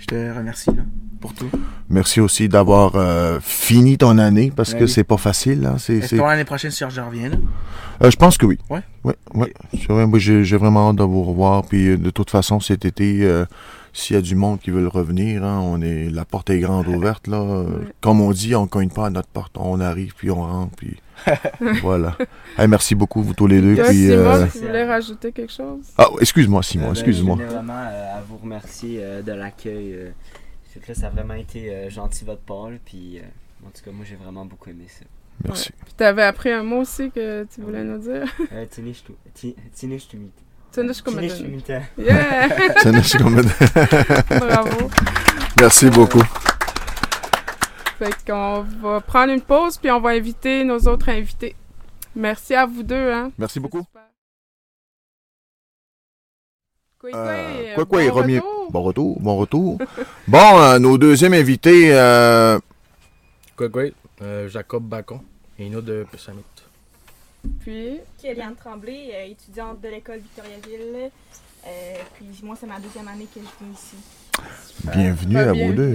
Je 0.00 0.06
te 0.06 0.14
remercie 0.14 0.70
là. 0.70 0.82
pour 1.20 1.34
tout. 1.34 1.50
Merci 1.90 2.20
aussi 2.20 2.48
d'avoir 2.48 2.96
euh, 2.96 3.38
fini 3.42 3.98
ton 3.98 4.16
année 4.16 4.50
parce 4.54 4.72
que 4.72 4.84
oui. 4.84 4.88
c'est 4.88 5.04
pas 5.04 5.18
facile. 5.18 5.66
Hein. 5.66 5.76
C'est, 5.78 5.98
Espérons 5.98 6.26
l'année 6.26 6.44
prochaine 6.44 6.70
si 6.70 6.82
je 6.88 7.00
reviens. 7.00 7.28
Là? 7.28 7.36
Euh, 8.02 8.10
je 8.10 8.16
pense 8.16 8.38
que 8.38 8.46
oui. 8.46 8.58
Ouais? 8.70 8.80
Ouais, 9.04 9.16
ouais. 9.34 9.52
C'est 9.72 9.92
vrai, 9.92 10.06
moi, 10.06 10.18
j'ai, 10.18 10.56
vraiment 10.56 10.88
hâte 10.88 10.96
de 10.96 11.02
vous 11.02 11.22
revoir. 11.22 11.64
Puis 11.64 11.88
euh, 11.88 11.98
de 11.98 12.08
toute 12.08 12.30
façon, 12.30 12.60
cet 12.60 12.86
été, 12.86 13.18
euh, 13.22 13.44
s'il 13.92 14.16
y 14.16 14.18
a 14.18 14.22
du 14.22 14.34
monde 14.34 14.60
qui 14.60 14.70
veut 14.70 14.86
revenir, 14.88 15.44
hein, 15.44 15.60
on 15.62 15.80
est, 15.82 16.08
la 16.10 16.24
porte 16.24 16.50
est 16.50 16.58
grande 16.60 16.86
ouverte. 16.88 17.26
Là. 17.26 17.38
Euh, 17.40 17.64
Ouais. 17.64 17.86
Comme 18.00 18.20
on 18.20 18.30
dit, 18.32 18.54
on 18.54 18.66
cogne 18.66 18.88
pas 18.90 19.06
à 19.06 19.10
notre 19.10 19.28
porte. 19.28 19.56
On 19.58 19.80
arrive, 19.80 20.14
puis 20.14 20.30
on 20.30 20.42
rentre. 20.42 20.76
Puis 20.76 20.96
voilà. 21.82 22.16
Hey, 22.56 22.66
merci 22.68 22.94
beaucoup, 22.94 23.22
vous 23.22 23.34
tous 23.34 23.46
les 23.46 23.60
deux. 23.60 23.74
Toi, 23.76 23.84
puis, 23.86 23.96
Simon, 24.08 24.14
euh, 24.16 24.46
tu 24.50 24.58
voulais 24.58 24.84
rajouter 24.84 25.32
quelque 25.32 25.52
chose? 25.52 25.84
Ah, 25.98 26.06
excuse-moi, 26.20 26.62
Simon, 26.62 26.84
Euh, 26.84 26.88
ben, 26.88 26.92
excuse-moi. 26.94 27.36
Je 27.38 27.42
tenais 27.42 27.54
vraiment 27.54 27.72
euh, 27.90 28.18
à 28.18 28.22
vous 28.22 28.38
remercier 28.38 28.98
euh, 29.02 29.22
de 29.22 29.32
l'accueil. 29.32 29.92
euh, 29.94 30.10
c'est 30.72 30.80
que 30.80 30.88
là, 30.88 30.94
ça 30.94 31.06
a 31.08 31.10
vraiment 31.10 31.34
été 31.34 31.70
euh, 31.74 31.90
gentil 31.90 32.24
votre 32.24 32.42
part. 32.42 32.70
là, 32.70 32.76
Puis, 32.84 33.18
euh, 33.18 33.22
en 33.66 33.70
tout 33.70 33.82
cas, 33.84 33.90
moi, 33.92 34.04
j'ai 34.08 34.16
vraiment 34.16 34.44
beaucoup 34.46 34.70
aimé 34.70 34.84
ça. 34.88 35.04
Merci. 35.44 35.70
Puis 35.84 35.94
t'avais 35.96 36.22
appris 36.22 36.50
un 36.50 36.62
mot 36.62 36.80
aussi 36.80 37.10
que 37.10 37.44
tu 37.54 37.60
voulais 37.62 37.82
nous 37.82 37.98
dire. 37.98 38.24
Euh, 38.52 38.66
Yeah! 41.98 42.48
Bravo! 44.38 44.90
Merci 45.58 45.90
beaucoup. 45.90 46.22
Fait 47.98 48.14
qu'on 48.26 48.62
va 48.80 49.00
prendre 49.00 49.32
une 49.32 49.42
pause, 49.42 49.76
puis 49.76 49.90
on 49.90 50.00
va 50.00 50.10
inviter 50.10 50.64
nos 50.64 50.78
autres 50.78 51.08
invités. 51.08 51.54
Merci 52.14 52.54
à 52.54 52.66
vous 52.66 52.82
deux, 52.82 53.10
hein? 53.12 53.30
Merci 53.36 53.60
beaucoup. 53.60 53.84
Quoi, 56.98 57.10
Euh, 57.14 57.74
quoi, 57.84 58.04
bon 58.08 58.12
retour. 58.12 58.70
Bon 58.70 58.82
retour, 58.82 59.20
bon 59.20 59.36
retour. 59.36 59.78
bon, 60.28 60.60
euh, 60.60 60.78
nos 60.78 60.98
deuxièmes 60.98 61.34
invités, 61.34 61.94
euh, 61.94 62.58
Quoi, 63.56 63.68
quoi? 63.68 63.84
Euh, 64.22 64.48
Jacob 64.48 64.82
Bacon 64.84 65.20
et 65.58 65.66
une 65.66 65.76
autre 65.76 65.86
de 65.86 66.06
Pessamit. 66.10 66.42
Puis, 67.60 67.98
Kéliane 68.20 68.54
Tremblay, 68.54 69.10
euh, 69.14 69.30
étudiante 69.30 69.80
de 69.82 69.88
l'école 69.88 70.18
Victoriaville. 70.18 71.10
Euh, 71.66 71.68
puis 72.14 72.26
moi, 72.42 72.56
c'est 72.58 72.66
ma 72.66 72.78
deuxième 72.78 73.06
année 73.08 73.26
que 73.34 73.40
je 73.40 73.64
viens 73.64 73.74
ici. 73.74 73.96
bienvenue 74.94 75.36
à 75.36 75.52
vous 75.52 75.72
deux. 75.74 75.90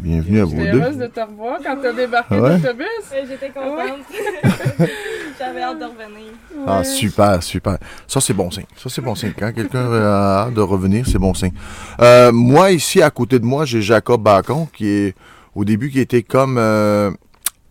bienvenue. 0.00 0.40
À 0.40 0.44
vous 0.44 0.56
j'étais 0.56 0.72
deux. 0.72 0.80
heureuse 0.80 0.96
de 0.98 1.06
te 1.06 1.20
revoir 1.20 1.58
quand 1.64 1.76
t'as 1.80 1.92
débarqué 1.92 2.34
Ah 2.36 2.42
ouais? 2.42 2.58
d'autobus. 2.58 2.86
Euh, 3.12 3.24
J'étais 3.28 3.50
contente. 3.50 4.00
J'avais 5.38 5.62
hâte 5.62 5.78
de 5.78 5.84
revenir. 5.84 6.32
Ah, 6.66 6.82
super, 6.84 7.42
super. 7.42 7.78
Ça, 8.08 8.20
c'est 8.20 8.32
bon 8.34 8.50
signe. 8.50 8.66
Ça, 8.76 8.88
c'est 8.88 9.02
bon 9.02 9.14
signe. 9.14 9.32
Quand 9.38 9.52
quelqu'un 9.52 9.92
a 9.92 10.46
hâte 10.46 10.54
de 10.54 10.60
revenir, 10.60 11.06
c'est 11.06 11.18
bon 11.18 11.34
signe. 11.34 11.52
Euh, 12.00 12.32
moi, 12.32 12.70
ici, 12.72 13.00
à 13.02 13.10
côté 13.10 13.38
de 13.38 13.44
moi, 13.44 13.64
j'ai 13.64 13.82
Jacob 13.82 14.20
Bacon, 14.22 14.66
qui 14.72 14.88
est, 14.88 15.14
au 15.54 15.64
début, 15.64 15.90
qui 15.90 16.00
était 16.00 16.22
comme 16.24 16.56
euh, 16.58 17.10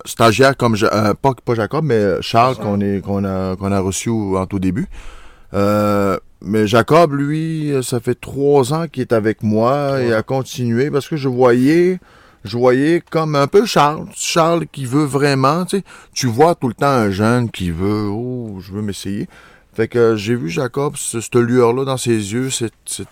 stagiaire, 0.06 0.58
comme, 0.58 0.76
euh, 0.82 1.14
pas, 1.14 1.34
pas 1.46 1.56
Jacob, 1.56 1.86
mais 1.86 2.22
Charles, 2.22 2.56
qu'on 2.58 2.80
est 2.80 3.02
qu'on 3.02 3.24
a, 3.26 3.56
qu'on 3.56 3.72
a 3.72 3.80
reçu 3.80 4.10
en 4.10 4.46
tout 4.46 4.60
début. 4.60 4.88
Euh, 5.54 6.18
mais 6.42 6.68
Jacob, 6.68 7.14
lui, 7.14 7.74
ça 7.84 8.00
fait 8.00 8.20
trois 8.20 8.74
ans 8.74 8.88
qu'il 8.88 9.02
est 9.02 9.14
avec 9.14 9.44
moi 9.44 10.02
et 10.02 10.14
a 10.14 10.24
continué 10.24 10.92
parce 10.92 11.08
que 11.08 11.16
je 11.16 11.30
voyais, 11.30 12.00
je 12.44 12.58
voyais 12.58 13.02
comme 13.10 13.36
un 13.36 13.48
peu 13.48 13.66
Charles. 13.66 14.08
Charles 14.16 14.66
qui 14.72 14.86
veut 14.86 15.06
vraiment, 15.06 15.66
tu 15.66 15.78
sais, 15.78 15.84
tu 16.14 16.28
vois 16.28 16.56
tout 16.56 16.68
le 16.68 16.74
temps 16.74 16.88
un 16.88 17.12
jeune 17.12 17.50
qui 17.50 17.72
veut, 17.72 18.08
oh, 18.10 18.58
je 18.60 18.74
veux 18.74 18.82
m'essayer. 18.82 19.28
Fait 19.76 19.88
que 19.88 20.16
j'ai 20.16 20.36
vu 20.36 20.50
Jacob, 20.50 20.94
ce- 20.98 21.20
cette 21.20 21.36
lueur-là 21.36 21.84
dans 21.86 21.98
ses 21.98 22.12
yeux, 22.34 22.50
c'est, 22.52 22.72
c'est- 22.86 23.08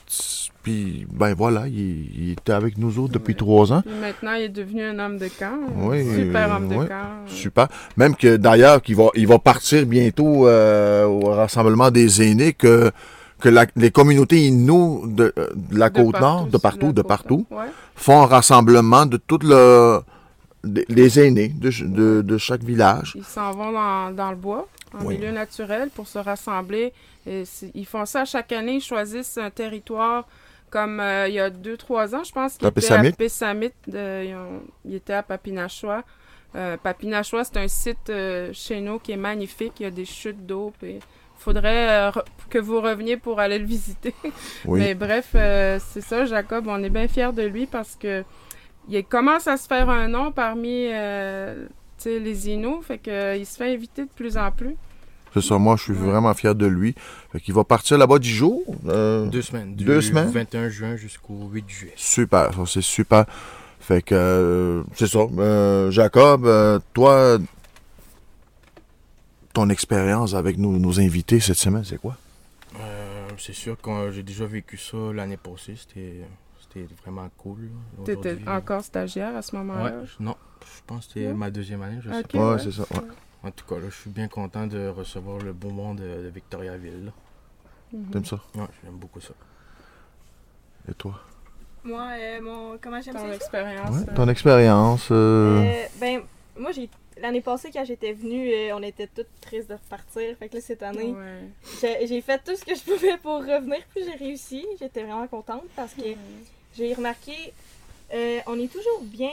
puis 0.62 1.08
ben 1.12 1.34
voilà, 1.34 1.68
il, 1.68 2.06
il 2.22 2.32
était 2.34 2.52
avec 2.52 2.78
nous 2.78 3.00
autres 3.00 3.14
depuis 3.14 3.36
trois 3.36 3.74
ans. 3.74 3.82
Puis 3.82 3.96
maintenant, 4.00 4.34
il 4.34 4.44
est 4.44 4.50
devenu 4.50 4.84
un 4.84 5.00
homme 5.00 5.18
de 5.18 5.28
camp. 5.28 5.58
Oui, 5.76 6.06
Super 6.16 6.52
euh, 6.54 6.56
homme 6.58 6.68
de 6.70 6.76
camp. 6.76 7.26
Super. 7.26 7.68
Même 7.98 8.16
que 8.16 8.38
d'ailleurs, 8.38 8.80
qu'il 8.84 8.96
va, 8.96 9.08
il 9.16 9.26
va 9.26 9.40
partir 9.40 9.86
bientôt 9.88 10.48
euh, 10.48 11.06
au 11.06 11.32
rassemblement 11.32 11.90
des 11.90 12.22
aînés, 12.22 12.54
que, 12.54 12.92
que 13.40 13.50
la- 13.50 13.66
les 13.76 13.90
communautés 13.90 14.46
Innu 14.46 15.08
de, 15.08 15.34
euh, 15.40 15.48
de 15.56 15.80
la 15.80 15.90
De 15.90 15.96
côte 16.00 16.12
partout, 16.12 16.26
nord, 16.28 16.46
de 16.46 16.58
partout, 16.60 16.92
de 16.94 17.02
partout. 17.02 17.46
Ouais. 17.50 17.66
font 17.96 18.22
un 18.22 18.28
rassemblement 18.28 19.08
de 19.08 19.18
toutes 19.18 19.44
le, 19.44 20.00
les 20.64 21.20
aînés 21.20 21.50
de, 21.50 21.72
ch- 21.72 21.88
de, 21.90 22.22
de 22.22 22.38
chaque 22.38 22.64
village. 22.64 23.14
Ils 23.16 23.24
s'en 23.24 23.52
vont 23.52 23.72
dans, 23.72 24.12
dans 24.12 24.30
le 24.32 24.38
bois, 24.38 24.68
en 24.94 25.06
Oui. 25.06 25.18
milieu 25.18 25.32
naturel, 25.32 25.90
pour 25.94 26.08
se 26.08 26.20
rassembler. 26.20 26.94
Et 27.28 27.44
ils 27.74 27.86
font 27.86 28.06
ça 28.06 28.26
chaque 28.26 28.52
année. 28.52 28.76
Ils 28.76 28.82
choisissent 28.82 29.38
un 29.38 29.50
territoire 29.50 30.28
comme 30.70 31.00
euh, 31.00 31.28
il 31.28 31.34
y 31.36 31.40
a 31.40 31.50
deux, 31.50 31.78
trois 31.78 32.16
ans, 32.16 32.24
je 32.24 32.32
pense. 32.32 32.58
qu'ils 32.58 32.68
étaient? 32.68 32.94
À 32.94 33.12
Pessamit. 33.12 33.72
de- 33.88 34.24
ils, 34.26 34.36
ont- 34.36 34.62
ils 34.86 34.96
étaient 34.96 35.14
à 35.14 35.24
Papinachois. 35.24 36.04
Euh, 36.56 36.78
Papinachois, 36.78 37.44
c'est 37.46 37.58
un 37.58 37.68
site 37.68 38.10
euh, 38.10 38.50
chez 38.54 38.82
nous 38.82 39.00
qui 39.00 39.12
est 39.14 39.18
magnifique. 39.18 39.74
Il 39.80 39.84
y 39.84 39.86
a 39.86 39.92
des 39.92 40.06
chutes 40.06 40.46
d'eau. 40.46 40.74
Il 40.84 41.00
faudrait 41.38 42.08
euh, 42.08 42.12
que 42.50 42.60
vous 42.60 42.80
reveniez 42.82 43.18
pour 43.18 43.40
aller 43.40 43.58
le 43.60 43.66
visiter. 43.66 44.14
Oui. 44.66 44.80
Mais 44.82 44.94
bref, 44.96 45.30
c'est 45.34 46.02
ça, 46.02 46.26
Jacob. 46.26 46.66
On 46.68 46.84
est 46.84 46.90
bien 46.90 47.08
fiers 47.08 47.32
de 47.34 47.44
lui 47.44 47.66
parce 47.68 47.96
que 47.96 48.24
il 49.00 49.06
commence 49.06 49.48
à 49.48 49.58
se 49.58 49.68
faire 49.68 49.90
un 49.90 50.08
nom 50.08 50.32
parmi 50.32 50.88
euh, 50.92 51.66
les 52.06 52.50
Inuits. 52.50 52.82
Fait 52.84 52.98
que, 52.98 53.10
euh, 53.12 53.36
il 53.38 53.46
se 53.46 53.58
fait 53.58 53.74
inviter 53.74 54.04
de 54.06 54.10
plus 54.16 54.38
en 54.38 54.52
plus. 54.52 54.76
C'est 55.34 55.42
ça, 55.42 55.58
moi, 55.58 55.78
je 55.78 55.84
suis 55.84 55.94
vraiment 55.94 56.34
fier 56.34 56.54
de 56.54 56.66
lui. 56.66 56.94
Fait 57.32 57.40
qu'il 57.40 57.54
va 57.54 57.64
partir 57.64 57.98
là-bas 57.98 58.20
dix 58.20 58.30
jours. 58.36 58.64
euh, 58.88 59.28
Deux 59.28 59.42
semaines. 59.42 59.76
Du 59.76 59.86
Deux 59.86 60.02
semaines? 60.02 60.30
21 60.30 60.68
juin 60.70 60.96
jusqu'au 60.98 61.48
8 61.54 61.64
juillet. 61.70 61.94
Super, 61.96 62.54
ça, 62.54 62.62
c'est 62.66 62.82
super. 62.82 63.26
Fait 63.80 64.02
que, 64.02 64.14
euh, 64.14 64.84
c'est 64.94 65.08
ça. 65.08 65.20
Euh, 65.38 65.90
Jacob, 65.90 66.46
euh, 66.46 66.80
toi, 66.94 67.38
ton 69.54 69.70
expérience 69.70 70.34
avec 70.34 70.58
nos, 70.58 70.78
nos 70.78 71.00
invités 71.00 71.40
cette 71.40 71.58
semaine, 71.58 71.84
c'est 71.86 72.00
quoi? 72.00 72.18
Euh, 72.80 73.28
c'est 73.38 73.54
sûr 73.54 73.80
que 73.82 74.12
j'ai 74.12 74.24
déjà 74.24 74.46
vécu 74.46 74.78
ça 74.78 74.98
l'année 75.14 75.38
passée. 75.38 75.76
C'était 75.78 76.16
c'était 76.74 76.88
vraiment 77.04 77.30
cool. 77.38 77.70
Tu 78.06 78.12
étais 78.12 78.20
Aujourd'hui, 78.20 78.48
encore 78.48 78.84
stagiaire 78.84 79.36
à 79.36 79.42
ce 79.42 79.56
moment-là? 79.56 80.00
Ouais, 80.00 80.06
non, 80.20 80.36
je 80.62 80.82
pense 80.88 81.08
que 81.08 81.14
c'était 81.14 81.34
ma 81.34 81.50
deuxième 81.52 81.82
année. 81.82 82.00
Je 82.02 82.12
sais 82.12 82.20
Ok. 82.20 82.32
pas. 82.32 82.54
Ouais, 82.56 82.60
c'est 82.60 82.72
ça. 82.72 82.84
ouais. 82.94 83.08
En 83.44 83.52
tout 83.52 83.66
cas, 83.66 83.76
là, 83.80 83.90
je 83.90 83.96
suis 83.96 84.10
bien 84.10 84.28
content 84.28 84.68
de 84.68 84.88
recevoir 84.88 85.40
le 85.40 85.54
beau 85.54 85.70
monde 85.70 85.98
de, 86.00 86.24
de 86.24 86.30
Victoriaville. 86.30 87.12
Mhm. 87.92 88.10
T'aimes 88.12 88.26
ça? 88.26 88.40
Ouais, 88.56 88.68
j'aime 88.84 88.96
beaucoup 88.96 89.20
ça. 89.20 89.34
Et 90.90 90.94
toi? 90.94 91.20
Moi, 91.84 92.08
euh, 92.20 92.42
mon, 92.42 92.78
comment 92.78 93.02
j'aime 93.02 93.16
Ton 93.16 93.28
ça? 93.28 93.36
expérience. 93.36 93.96
Ouais, 93.98 94.10
euh, 94.10 94.16
ton 94.16 94.28
expérience. 94.30 95.08
euh, 95.12 95.64
Euh, 95.64 95.86
ben, 96.00 96.22
moi, 96.58 96.72
j'ai 96.72 96.88
l'année 97.20 97.42
passée, 97.42 97.72
quand 97.74 97.84
j'étais 97.84 98.14
venue, 98.14 98.52
euh, 98.54 98.76
on 98.76 98.84
était 98.84 99.08
toutes 99.08 99.28
tristes 99.42 99.70
de 99.70 99.74
repartir. 99.74 100.38
Fait 100.38 100.48
que 100.50 100.56
là, 100.56 100.62
cette 100.62 100.84
année, 100.84 101.12
ouais. 101.14 101.50
j'ai 101.82 102.06
j'ai 102.08 102.22
fait 102.22 102.40
tout 102.44 102.56
ce 102.56 102.64
que 102.64 102.76
je 102.76 102.84
pouvais 102.84 103.18
pour 103.18 103.40
revenir, 103.40 103.80
puis 103.94 104.04
j'ai 104.06 104.16
réussi. 104.24 104.66
J'étais 104.80 105.02
vraiment 105.04 105.28
contente 105.28 105.64
parce 105.76 105.94
que 105.96 106.02
j'ai 106.76 106.94
remarqué, 106.94 107.54
euh, 108.14 108.40
on 108.48 108.60
est 108.60 108.72
toujours 108.72 109.02
bien 109.04 109.32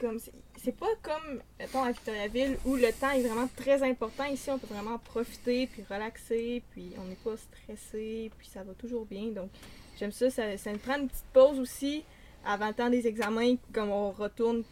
comme. 0.00 0.18
c'est- 0.18 0.32
C'est 0.62 0.76
pas 0.76 0.88
comme, 1.00 1.40
mettons, 1.58 1.82
à 1.82 1.90
Victoriaville 1.90 2.58
où 2.66 2.76
le 2.76 2.92
temps 2.92 3.12
est 3.12 3.22
vraiment 3.22 3.48
très 3.56 3.82
important. 3.82 4.24
Ici, 4.26 4.50
on 4.50 4.58
peut 4.58 4.66
vraiment 4.74 4.98
profiter, 4.98 5.66
puis 5.66 5.82
relaxer, 5.88 6.62
puis 6.72 6.92
on 6.98 7.04
n'est 7.08 7.14
pas 7.14 7.34
stressé, 7.38 8.30
puis 8.36 8.46
ça 8.46 8.62
va 8.62 8.74
toujours 8.74 9.06
bien. 9.06 9.28
Donc, 9.28 9.48
j'aime 9.98 10.12
ça, 10.12 10.28
ça. 10.28 10.54
Ça 10.58 10.70
nous 10.70 10.76
prend 10.78 10.98
une 10.98 11.08
petite 11.08 11.24
pause 11.32 11.58
aussi 11.58 12.04
avant 12.44 12.68
le 12.68 12.74
temps 12.74 12.90
des 12.90 13.06
examens, 13.06 13.54
comme 13.72 13.88
on 13.88 14.10
retourne 14.10 14.62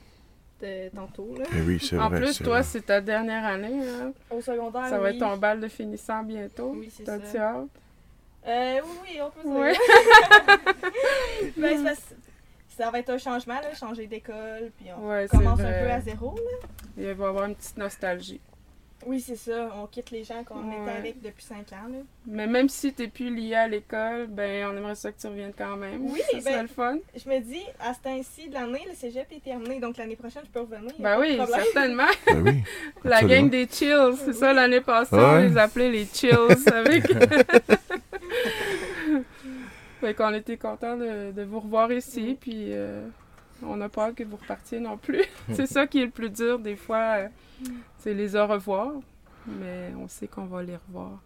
de- 0.61 0.91
tantôt. 0.95 1.35
Là. 1.39 1.45
eh 1.57 1.61
oui, 1.63 1.79
c'est 1.81 1.97
En 1.99 2.11
vrai. 2.11 2.21
plus, 2.21 2.39
toi, 2.39 2.63
c'est 2.63 2.83
ta 2.85 3.01
dernière 3.01 3.47
année. 3.47 3.83
là. 3.87 4.13
Au 4.31 4.43
secondaire, 4.43 4.89
ça 4.91 4.99
va 4.99 5.11
être 5.11 5.21
ton 5.21 5.39
bal 5.39 5.59
de 5.59 5.69
finissant 5.69 6.23
bientôt. 6.23 6.75
Oui, 6.77 6.93
c'est 6.95 7.07
ça. 7.07 7.65
Euh, 8.47 8.81
oui, 8.85 8.97
oui, 9.03 9.21
on 9.23 9.31
peut 9.31 9.43
dire. 9.49 9.59
Ouais. 9.59 9.75
Ben, 11.57 11.85
parce- 11.85 12.15
ça 12.77 12.91
va 12.91 12.99
être 13.01 13.11
un 13.11 13.19
changement, 13.19 13.55
là, 13.61 13.75
changer 13.75 14.07
d'école, 14.07 14.71
puis 14.79 14.87
on 14.97 15.09
Ouais, 15.09 15.27
commence 15.29 15.61
un 15.61 15.65
peu 15.85 15.91
à 15.91 16.01
zéro. 16.01 16.35
Là. 16.37 16.69
Il 16.97 17.05
va 17.13 17.25
y 17.25 17.29
avoir 17.29 17.45
une 17.47 17.55
petite 17.57 17.77
nostalgie. 17.77 18.41
Oui, 19.07 19.21
c'est 19.21 19.37
ça. 19.37 19.71
On 19.77 19.87
quitte 19.87 20.11
les 20.11 20.25
gens 20.25 20.43
qu'on 20.43 20.57
Ouais. 20.69 20.75
était 20.83 20.91
avec 20.99 21.23
depuis 21.23 21.45
5 21.45 21.73
ans. 21.73 21.87
Là. 21.89 21.99
Mais 22.27 22.49
même 22.49 22.69
si 22.69 22.93
t'es 22.93 23.07
plus 23.07 23.33
lié 23.33 23.55
à 23.55 23.69
l'école, 23.69 24.27
ben 24.27 24.67
on 24.67 24.77
aimerait 24.77 24.97
ça 24.97 25.13
que 25.13 25.21
tu 25.21 25.29
reviennes 25.29 25.53
quand 25.57 25.77
même. 25.77 26.05
Oui, 26.07 26.21
ça 26.33 26.41
serait 26.41 26.53
ben- 26.57 26.63
le 26.63 26.69
fun. 26.69 26.99
Je 27.15 27.29
me 27.31 27.39
dis, 27.39 27.63
à 27.79 27.95
ce 27.95 28.01
temps-ci 28.01 28.49
de 28.49 28.55
l'année, 28.55 28.85
le 28.89 28.95
cégep 28.95 29.27
est 29.31 29.43
terminé, 29.43 29.79
donc 29.79 29.97
l'année 29.99 30.17
prochaine, 30.17 30.43
je 30.45 30.51
peux 30.51 30.61
revenir. 30.61 30.93
Ben 30.99 31.19
oui, 31.21 31.39
certainement. 31.49 32.05
Ben 32.27 32.43
oui. 32.45 32.65
La 33.05 33.23
gang 33.23 33.49
des 33.49 33.69
chills, 33.69 34.17
c'est 34.25 34.33
ça 34.33 34.53
l'année 34.53 34.81
passée, 34.81 35.15
Ouais. 35.15 35.23
on 35.25 35.39
les 35.39 35.57
appelait 35.57 35.91
les 35.91 36.05
chills 36.07 36.33
avec. 36.67 37.05
fait 40.01 40.15
qu'on 40.15 40.33
était 40.35 40.57
contents 40.57 40.97
de, 40.97 41.33
de 41.33 41.43
vous 41.43 41.61
revoir 41.61 41.93
ici, 41.93 42.37
puis 42.41 42.73
euh, 42.73 43.07
on 43.63 43.77
n'a 43.77 43.89
pas 43.89 44.07
hâte 44.07 44.15
que 44.17 44.25
vous 44.25 44.37
repartiez 44.37 44.81
non 44.81 44.97
plus. 44.97 45.25
c'est 45.53 45.67
ça 45.67 45.87
qui 45.87 46.01
est 46.01 46.07
le 46.07 46.11
plus 46.11 46.31
dur 46.31 46.59
des 46.59 46.77
fois, 46.77 47.17
euh, 47.19 47.29
c'est 47.99 48.15
les 48.15 48.37
au 48.37 48.47
revoir, 48.47 48.93
mais 49.47 49.93
on 50.03 50.09
sait 50.09 50.27
qu'on 50.27 50.47
va 50.47 50.63
les 50.63 50.77
revoir. 50.89 51.21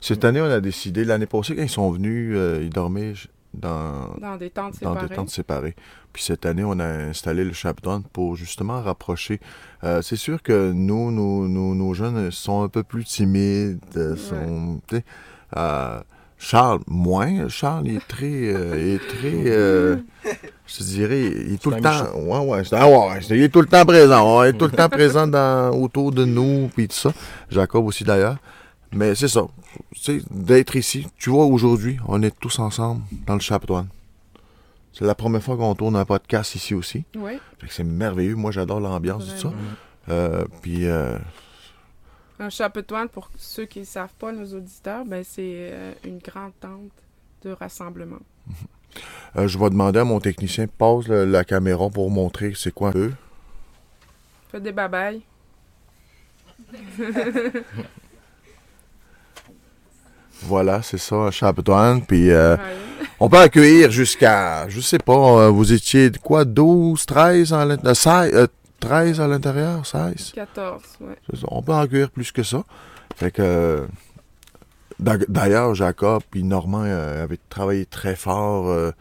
Cette 0.00 0.24
année, 0.24 0.40
on 0.40 0.44
a 0.50 0.60
décidé, 0.60 1.04
l'année 1.04 1.26
passée, 1.26 1.56
quand 1.56 1.62
ils 1.62 1.68
sont 1.68 1.90
venus, 1.90 2.34
euh, 2.36 2.60
ils 2.62 2.70
dormaient 2.70 3.14
dans, 3.54 4.14
Dans 4.20 4.36
des 4.36 4.50
tentes 4.50 4.74
dans 4.80 4.92
séparées. 4.94 5.08
des 5.08 5.14
tentes 5.14 5.30
séparées. 5.30 5.74
Puis 6.12 6.22
cette 6.22 6.46
année, 6.46 6.62
on 6.64 6.78
a 6.78 6.84
installé 6.86 7.44
le 7.44 7.52
chaperon 7.52 8.02
pour 8.12 8.36
justement 8.36 8.80
rapprocher. 8.80 9.40
Euh, 9.84 10.02
c'est 10.02 10.16
sûr 10.16 10.42
que 10.42 10.72
nous, 10.72 11.10
nos, 11.10 11.48
nos, 11.48 11.74
nos 11.74 11.94
jeunes 11.94 12.30
sont 12.30 12.62
un 12.62 12.68
peu 12.68 12.82
plus 12.84 13.04
timides. 13.04 13.80
Sont, 14.16 14.80
tu 14.86 14.96
sais, 14.96 15.04
euh, 15.56 16.00
Charles, 16.38 16.80
moins. 16.86 17.48
Charles, 17.48 17.88
il 17.88 17.96
est 17.96 18.06
très. 18.08 18.26
euh, 18.26 18.76
il 18.78 18.88
est 18.94 19.08
très. 19.08 19.50
euh, 19.50 19.96
je 20.66 20.76
te 20.78 20.82
dirais, 20.84 21.22
il 21.22 21.54
est 21.54 21.62
tout 21.62 21.70
le 21.70 21.80
temps. 21.80 22.14
Ouais, 22.16 22.38
ouais, 22.46 22.64
c'est- 22.64 22.76
ah 22.76 22.88
ouais, 22.88 23.20
il 23.30 23.42
est 23.42 23.48
tout 23.48 23.60
le 23.60 23.66
temps 23.66 23.84
présent. 23.84 24.38
ouais, 24.38 24.50
il 24.50 24.54
est 24.54 24.58
tout 24.58 24.66
le 24.66 24.70
temps 24.72 24.88
présent 24.88 25.26
dans, 25.26 25.70
autour 25.72 26.12
de 26.12 26.24
nous, 26.24 26.70
puis 26.74 26.86
tout 26.88 26.94
ça. 26.96 27.12
Jacob 27.50 27.84
aussi 27.86 28.04
d'ailleurs. 28.04 28.36
Mais 28.92 29.14
c'est 29.14 29.28
ça. 29.28 29.42
Tu 29.94 30.00
sais, 30.00 30.22
d'être 30.30 30.76
ici. 30.76 31.06
Tu 31.18 31.28
vois, 31.30 31.44
aujourd'hui, 31.44 31.98
on 32.06 32.22
est 32.22 32.34
tous 32.38 32.58
ensemble 32.58 33.02
dans 33.26 33.34
le 33.34 33.40
chaperon. 33.40 33.86
C'est 34.92 35.04
la 35.04 35.14
première 35.14 35.42
fois 35.42 35.56
qu'on 35.56 35.74
tourne 35.74 35.96
un 35.96 36.04
podcast 36.04 36.54
ici 36.54 36.74
aussi. 36.74 37.04
Oui, 37.16 37.32
Fait 37.58 37.66
que 37.66 37.72
c'est 37.74 37.84
merveilleux. 37.84 38.34
Moi, 38.36 38.50
j'adore 38.50 38.80
l'ambiance 38.80 39.26
de 39.32 39.36
ça. 39.36 39.52
Euh, 40.08 40.44
puis, 40.62 40.86
un 42.40 42.50
chapetoine, 42.50 43.08
pour 43.08 43.30
ceux 43.36 43.64
qui 43.66 43.80
ne 43.80 43.84
savent 43.84 44.12
pas, 44.18 44.30
nos 44.32 44.46
auditeurs, 44.54 45.04
ben, 45.04 45.24
c'est 45.24 45.70
euh, 45.72 45.92
une 46.04 46.18
grande 46.18 46.52
tente 46.60 46.90
de 47.42 47.50
rassemblement. 47.50 48.20
euh, 49.36 49.48
je 49.48 49.58
vais 49.58 49.70
demander 49.70 49.98
à 50.00 50.04
mon 50.04 50.20
technicien, 50.20 50.66
pose 50.66 51.08
le- 51.08 51.24
la 51.24 51.44
caméra 51.44 51.88
pour 51.90 52.10
montrer 52.10 52.52
c'est 52.56 52.72
quoi 52.72 52.88
un 52.90 52.92
peu. 52.92 53.12
Faites 54.50 54.62
des 54.62 54.72
babayes. 54.72 55.22
Voilà, 60.42 60.82
c'est 60.82 60.98
ça, 60.98 61.16
un 61.16 61.30
chaperon. 61.30 62.00
Puis, 62.00 62.30
euh, 62.30 62.56
Ouais. 62.56 62.62
on 63.18 63.28
peut 63.28 63.38
accueillir 63.38 63.90
jusqu'à, 63.90 64.68
je 64.68 64.80
sais 64.80 64.98
pas, 64.98 65.50
vous 65.50 65.72
étiez 65.72 66.10
de 66.10 66.18
quoi, 66.18 66.44
12, 66.44 67.04
13 67.06 67.52
à 67.52 67.64
l'intérieur, 67.64 67.96
16, 67.96 68.34
euh, 68.34 68.46
13 68.80 69.20
à 69.20 69.26
l'intérieur, 69.28 69.84
16? 69.84 70.32
14, 70.34 70.82
ouais. 71.00 71.16
C'est 71.30 71.40
ça. 71.40 71.46
On 71.50 71.62
peut 71.62 71.72
en 71.72 71.80
accueillir 71.80 72.10
plus 72.10 72.30
que 72.32 72.42
ça. 72.42 72.62
Fait 73.16 73.30
que, 73.30 73.86
d'a- 75.00 75.16
d'ailleurs, 75.28 75.74
Jacob 75.74 76.22
et 76.34 76.42
Normand 76.42 76.84
euh, 76.84 77.24
avaient 77.24 77.38
travaillé 77.48 77.86
très 77.86 78.14
fort 78.16 78.68
euh, 78.68 78.92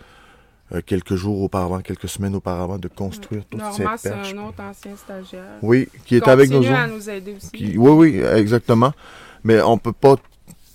euh, 0.74 0.82
quelques 0.86 1.16
jours 1.16 1.42
auparavant, 1.42 1.80
quelques 1.82 2.10
semaines 2.10 2.36
auparavant, 2.36 2.78
de 2.78 2.88
construire 2.88 3.44
toutes 3.50 3.60
Normand, 3.60 3.76
ces 3.76 3.86
c'est 3.98 4.10
perches. 4.10 4.34
un 4.34 4.48
autre 4.48 4.62
ancien 4.62 4.96
stagiaire. 4.96 5.44
Oui, 5.62 5.88
qui 6.06 6.16
est 6.16 6.28
avec 6.28 6.50
nous 6.50 6.66
à 6.68 6.88
nous 6.88 7.10
aider 7.10 7.36
aussi. 7.38 7.52
Qui- 7.52 7.78
oui, 7.78 7.92
oui, 7.92 8.22
exactement. 8.36 8.94
Mais 9.44 9.62
on 9.62 9.78
peut 9.78 9.94
pas 9.94 10.16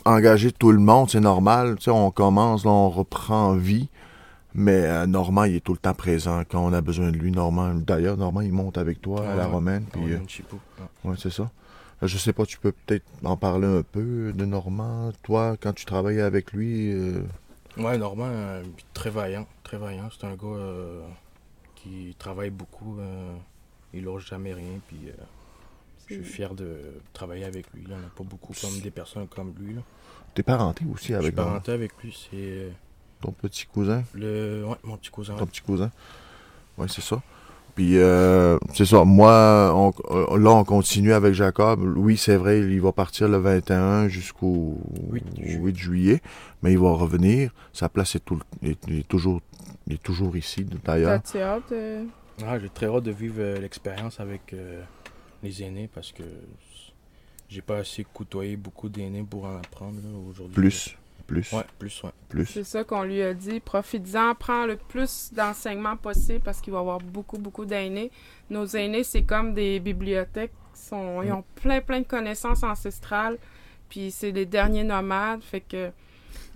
engager 0.05 0.53
tout 0.53 0.71
le 0.73 0.79
monde, 0.79 1.11
c'est 1.11 1.21
normal. 1.21 1.77
Tu 1.77 1.85
sais, 1.85 1.91
on 1.91 2.11
commence, 2.11 2.65
là, 2.65 2.71
on 2.71 2.89
reprend 2.89 3.55
vie. 3.55 3.89
Mais 4.55 4.85
euh, 4.85 5.07
Normand, 5.07 5.45
il 5.45 5.57
est 5.57 5.61
tout 5.65 5.73
le 5.73 5.79
temps 5.79 5.95
présent 5.95 6.43
quand 6.49 6.63
on 6.65 6.73
a 6.73 6.81
besoin 6.81 7.11
de 7.11 7.17
lui. 7.17 7.31
Normand, 7.31 7.75
d'ailleurs, 7.75 8.17
Normand, 8.17 8.43
il 8.43 8.53
monte 8.53 8.77
avec 8.79 9.01
toi 9.01 9.27
à 9.27 9.35
la 9.35 9.47
Ouais. 9.47 9.53
romaine. 9.53 9.87
Puis, 9.91 10.03
Ouais, 10.03 10.13
euh. 10.13 11.09
Ouais. 11.09 11.17
c'est 11.19 11.31
ça. 11.31 11.51
Euh, 12.03 12.07
Je 12.07 12.19
sais 12.19 12.33
pas, 12.33 12.45
tu 12.45 12.59
peux 12.59 12.73
peut-être 12.73 13.07
en 13.25 13.37
parler 13.37 13.67
un 13.67 13.83
peu 13.83 14.33
de 14.35 14.45
Normand. 14.45 15.13
Toi, 15.23 15.57
quand 15.61 15.73
tu 15.73 15.85
travailles 15.87 16.21
avec 16.21 16.53
lui, 16.53 16.93
euh, 16.93 17.23
Ouais, 17.79 17.97
Normand, 17.97 18.27
euh, 18.29 18.63
très 18.93 19.09
vaillant, 19.09 19.47
très 19.63 19.79
vaillant. 19.79 20.09
C'est 20.11 20.27
un 20.27 20.35
gars 20.35 20.47
euh, 20.47 21.01
qui 21.75 22.15
travaille 22.19 22.51
beaucoup. 22.51 22.99
euh, 23.01 23.35
il 23.95 24.05
lâche 24.05 24.29
jamais 24.29 24.53
rien. 24.53 24.79
Puis 24.89 24.99
euh, 25.09 25.13
je 26.09 26.15
suis 26.17 26.25
fier 26.25 26.55
de 26.55 27.01
travailler 27.15 27.45
avec 27.45 27.67
lui. 27.73 27.85
là. 27.87 27.95
On 27.99 28.01
n'a 28.03 28.09
pas 28.15 28.25
beaucoup 28.25 28.53
comme 28.61 28.79
des 28.81 28.91
personnes 28.91 29.27
comme 29.29 29.55
lui. 29.59 29.75
Là. 29.77 29.81
t'es 30.35 30.43
parenté 30.43 30.85
aussi 30.93 30.99
Je 30.99 31.03
suis 31.05 31.15
avec 31.15 31.35
Normand? 31.37 31.53
parenté 31.53 31.73
avec 31.73 31.93
lui. 32.03 32.13
C'est 32.13 32.37
euh, 32.37 32.71
ton 33.23 33.33
petit 33.33 33.65
cousin? 33.67 34.03
le, 34.15 34.65
ouais, 34.67 34.77
mon 34.85 34.97
petit 34.97 35.11
cousin. 35.11 35.35
Ton 35.37 35.47
petit 35.47 35.63
cousin. 35.63 35.91
Oui, 36.79 36.87
c'est 36.91 37.01
ça. 37.03 37.23
Puis, 37.75 37.97
euh, 37.97 38.59
c'est 38.75 38.85
ça. 38.85 39.03
Moi, 39.05 39.73
on- 39.75 39.93
euh, 40.15 40.39
là, 40.39 40.51
on 40.51 40.65
continue 40.65 41.15
avec 41.15 41.33
Jacob. 41.33 41.81
Oui, 41.97 42.19
c'est 42.19 42.37
vrai, 42.37 42.61
il 42.61 42.81
va 42.83 42.93
partir 42.93 43.29
le 43.29 43.39
21 43.39 44.09
jusqu'au 44.09 44.77
8 45.11 45.25
juillet. 45.39 45.57
8 45.59 45.77
juillet, 45.79 46.21
mais 46.63 46.73
il 46.73 46.79
va 46.79 46.91
revenir. 46.93 47.51
Sa 47.73 47.89
place 47.89 48.15
est, 48.15 48.25
tout, 48.25 48.39
le- 48.63 48.71
est- 48.71 48.85
il 48.89 48.99
est 48.99 49.09
toujours, 49.09 49.41
il 49.87 49.95
est 49.95 50.03
toujours 50.03 50.37
ici, 50.37 50.67
d'ailleurs. 50.85 51.23
T'as-tu 51.23 51.39
hâte? 51.39 51.73
euh, 51.73 52.05
Ah, 52.47 52.59
j'ai 52.59 52.69
très 52.69 52.87
hâte 52.87 53.05
de 53.05 53.11
vivre 53.13 53.37
euh, 53.39 53.59
l'expérience 53.61 54.19
avec 54.21 54.53
euh, 54.53 54.83
les 55.43 55.63
aînés 55.63 55.89
parce 55.95 56.13
que 56.13 56.23
j'ai 57.49 57.63
pas 57.63 57.79
assez 57.79 58.05
côtoyé 58.13 58.57
beaucoup 58.57 58.89
d'aînés 58.89 59.23
pour 59.23 59.45
en 59.45 59.57
apprendre 59.57 59.99
aujourd'hui. 60.29 60.55
Plus, 60.55 60.97
plus, 61.23 61.53
Ouais, 61.53 61.65
plus, 61.79 62.03
ouais. 62.03 62.11
plus. 62.29 62.47
C'est 62.47 62.65
ça 62.65 62.85
qu'on 62.85 63.03
lui 63.03 63.23
a 63.23 63.35
dit. 63.35 63.61
Profites-en, 63.61 64.35
prends 64.35 64.67
le 64.67 64.77
plus 64.77 65.31
d'enseignements 65.33 65.97
possible 65.97 66.41
parce 66.41 66.61
qu'il 66.61 66.73
va 66.73 66.79
y 66.79 66.83
avoir 66.83 66.99
beaucoup, 66.99 67.39
beaucoup 67.39 67.65
d'aînés. 67.65 68.11
Nos 68.51 68.67
aînés, 68.67 69.05
c'est 69.05 69.23
comme 69.23 69.55
des 69.55 69.81
bibliothèques. 69.81 70.53
Ils, 70.91 70.97
ils 71.27 71.33
ont 71.33 71.45
plein, 71.57 71.81
plein 71.81 72.01
de 72.01 72.07
connaissances 72.07 72.63
ancestrales. 72.63 73.39
Puis 73.89 74.11
c'est 74.11 74.31
les 74.31 74.47
derniers 74.47 74.85
nomades. 74.85 75.43
Fait 75.43 75.61
que 75.61 75.91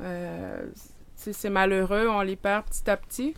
euh, 0.00 0.66
c'est 1.14 1.32
c'est 1.32 1.50
malheureux, 1.50 2.08
on 2.08 2.20
les 2.22 2.36
perd 2.36 2.64
petit 2.66 2.90
à 2.90 2.96
petit. 2.96 3.34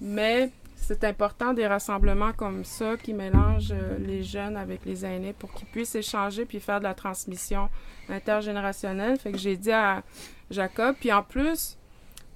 Mais 0.00 0.50
c'est 0.82 1.04
important 1.04 1.52
des 1.54 1.66
rassemblements 1.66 2.32
comme 2.32 2.64
ça 2.64 2.96
qui 2.96 3.14
mélangent 3.14 3.72
euh, 3.72 3.96
les 3.98 4.22
jeunes 4.22 4.56
avec 4.56 4.84
les 4.84 5.04
aînés 5.04 5.32
pour 5.32 5.52
qu'ils 5.52 5.68
puissent 5.68 5.94
échanger 5.94 6.44
puis 6.44 6.60
faire 6.60 6.78
de 6.80 6.84
la 6.84 6.94
transmission 6.94 7.68
intergénérationnelle. 8.08 9.18
Fait 9.18 9.32
que 9.32 9.38
j'ai 9.38 9.56
dit 9.56 9.72
à 9.72 10.02
Jacob. 10.50 10.96
Puis 10.98 11.12
en 11.12 11.22
plus, 11.22 11.76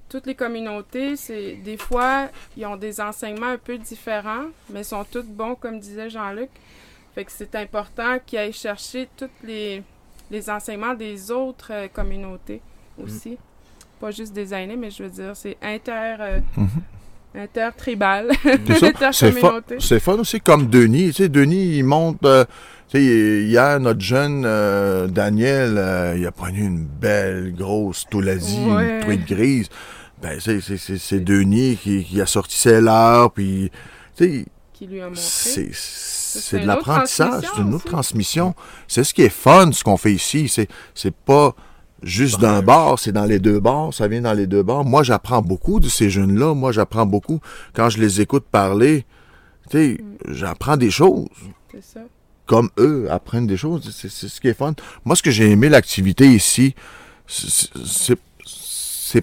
toutes 0.08 0.26
les 0.26 0.34
communautés, 0.34 1.16
c'est 1.16 1.54
des 1.56 1.76
fois, 1.76 2.28
ils 2.56 2.64
ont 2.66 2.76
des 2.76 3.00
enseignements 3.00 3.46
un 3.48 3.58
peu 3.58 3.78
différents, 3.78 4.46
mais 4.70 4.84
sont 4.84 5.04
toutes 5.04 5.28
bons, 5.28 5.54
comme 5.54 5.80
disait 5.80 6.10
Jean-Luc. 6.10 6.50
Fait 7.14 7.24
que 7.24 7.32
c'est 7.32 7.54
important 7.56 8.18
qu'ils 8.24 8.38
aillent 8.38 8.52
chercher 8.52 9.08
tous 9.16 9.30
les, 9.42 9.82
les 10.30 10.50
enseignements 10.50 10.94
des 10.94 11.30
autres 11.30 11.72
euh, 11.72 11.88
communautés 11.88 12.60
aussi. 13.02 13.38
Pas 14.00 14.10
juste 14.10 14.32
des 14.34 14.52
aînés, 14.52 14.76
mais 14.76 14.90
je 14.90 15.02
veux 15.02 15.10
dire, 15.10 15.34
c'est 15.34 15.56
inter, 15.62 16.16
euh, 16.20 16.40
Mhm. 16.56 16.68
Intertribal, 17.34 18.30
C'est 18.42 18.56
fun, 18.78 18.86
intercommunauté. 18.86 19.76
c'est 19.80 20.00
fun 20.00 20.14
aussi 20.14 20.40
comme 20.40 20.68
Denis. 20.68 21.08
Tu 21.08 21.12
sais, 21.24 21.28
Denis, 21.28 21.76
il 21.78 21.84
monte. 21.84 22.24
euh, 22.24 22.44
tu 22.88 22.98
sais, 22.98 23.42
hier, 23.44 23.80
notre 23.80 24.00
jeune 24.00 24.44
euh, 24.46 25.06
Daniel, 25.08 25.74
euh, 25.76 26.14
il 26.16 26.26
a 26.26 26.32
pris 26.32 26.56
une 26.56 26.84
belle 26.84 27.52
grosse 27.56 28.04
toulazie, 28.10 28.64
Ouais. 28.64 28.96
une 28.96 29.00
truite 29.00 29.26
grise. 29.28 29.68
Ben, 30.22 30.38
c'est, 30.40 31.20
Denis 31.24 31.76
qui, 31.82 32.02
qui 32.04 32.20
a 32.20 32.26
sorti 32.26 32.56
ses 32.56 32.80
leurres, 32.80 33.30
puis, 33.32 33.70
tu 34.16 34.24
sais, 34.24 34.44
Qui 34.72 34.86
lui 34.86 35.00
a 35.00 35.08
montré. 35.08 35.20
c'est, 35.22 36.60
de 36.60 36.66
l'apprentissage, 36.66 37.44
c'est 37.54 37.60
une 37.62 37.74
autre 37.74 37.84
transmission. 37.84 38.54
C'est 38.88 39.04
ce 39.04 39.12
qui 39.12 39.22
est 39.22 39.28
fun, 39.28 39.70
ce 39.72 39.84
qu'on 39.84 39.96
fait 39.98 40.12
ici. 40.12 40.48
C'est, 40.48 40.68
c'est 40.94 41.14
pas 41.14 41.54
juste 42.06 42.40
d'un 42.40 42.62
bar, 42.62 42.98
c'est 42.98 43.12
dans 43.12 43.24
les 43.24 43.38
deux 43.38 43.60
bars, 43.60 43.92
ça 43.92 44.08
vient 44.08 44.22
dans 44.22 44.32
les 44.32 44.46
deux 44.46 44.62
bars. 44.62 44.84
Moi, 44.84 45.02
j'apprends 45.02 45.42
beaucoup 45.42 45.80
de 45.80 45.88
ces 45.88 46.08
jeunes-là. 46.08 46.54
Moi, 46.54 46.72
j'apprends 46.72 47.04
beaucoup. 47.06 47.40
Quand 47.74 47.90
je 47.90 47.98
les 48.00 48.20
écoute 48.20 48.44
parler, 48.50 49.04
tu 49.70 49.76
sais, 49.78 49.98
Mm. 50.00 50.32
j'apprends 50.34 50.76
des 50.76 50.90
choses. 50.90 51.28
C'est 51.72 51.82
ça. 51.84 52.00
Comme 52.46 52.70
eux 52.78 53.08
apprennent 53.10 53.46
des 53.48 53.56
choses. 53.56 53.90
C'est, 53.92 54.08
ce 54.08 54.40
qui 54.40 54.48
est 54.48 54.54
fun. 54.54 54.74
Moi, 55.04 55.16
ce 55.16 55.22
que 55.22 55.32
j'ai 55.32 55.50
aimé 55.50 55.68
l'activité 55.68 56.26
ici, 56.32 56.74
c'est, 57.26 58.16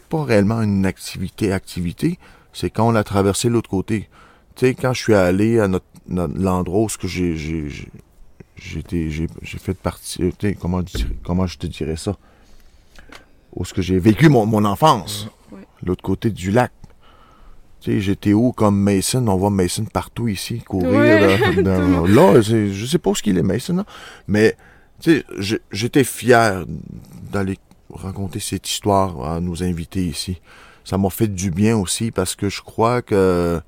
pas 0.10 0.24
réellement 0.24 0.62
une 0.62 0.86
activité-activité. 0.86 2.19
C'est 2.52 2.69
quand 2.69 2.88
on 2.88 2.96
a 2.96 3.04
traversé 3.04 3.50
l'autre 3.50 3.69
côté. 3.69 4.10
Tu 4.56 4.67
sais, 4.67 4.76
quand 4.76 4.93
je 4.93 5.02
suis 5.02 5.13
allé 5.13 5.60
à 5.60 5.67
notre, 5.67 5.86
notre- 6.08 6.38
l'endroit 6.38 6.82
où 6.84 6.89
ce 6.89 6.98
que 6.98 7.08
j'ai, 7.08 7.36
j'ai, 7.38 7.69
j'ai, 7.69 7.89
j'étais- 8.56 9.10
j'ai, 9.10 9.28
j'ai 9.41 9.58
fait 9.58 9.74
partie, 9.74 10.17
tu 10.38 10.50
sais, 10.50 10.56
comment, 10.60 10.82
comment 11.24 11.48
je 11.48 11.58
te 11.58 11.65
dirais 11.67 11.96
ça? 11.96 12.15
Où 13.56 13.66
ce 13.66 13.74
que 13.74 13.82
j'ai 13.82 14.00
vécu 14.00 14.30
mon, 14.30 14.46
mon 14.46 14.66
enfance. 14.66 15.28
Ouais. 15.52 15.60
L'autre 15.86 16.02
côté 16.04 16.30
du 16.32 16.52
lac. 16.52 16.72
Tu 17.82 17.92
sais, 17.92 18.00
j'étais 18.00 18.34
où 18.34 18.52
comme 18.52 18.80
Mason? 18.80 19.28
On 19.28 19.36
voit 19.36 19.50
Mason 19.50 19.86
partout 19.86 20.28
ici, 20.28 20.60
courir. 20.62 20.89
Ouais, 20.92 21.39
euh, 21.58 21.62
dans- 21.62 22.06
là, 22.08 22.42
je 22.42 22.86
sais 22.86 22.98
pas 22.98 23.10
où 23.12 23.16
ce 23.16 23.22
qu'il 23.22 23.38
est, 23.38 23.44
Mason, 23.44 23.76
là. 23.76 23.86
Mais, 24.28 24.56
tu 25.02 25.24
sais, 25.39 25.60
j'étais 25.72 26.04
fier 26.04 26.66
d'aller 27.32 27.58
raconter 27.94 28.39
cette 28.39 28.68
histoire 28.70 29.24
à 29.30 29.39
nos 29.39 29.62
invités 29.63 30.06
ici. 30.06 30.42
Ça 30.86 30.98
m'a 30.98 31.10
fait 31.10 31.28
du 31.28 31.52
bien 31.52 31.78
aussi 31.78 32.12
parce 32.12 32.36
que 32.36 32.50
je 32.50 32.62
crois 32.62 33.02
que 33.02 33.62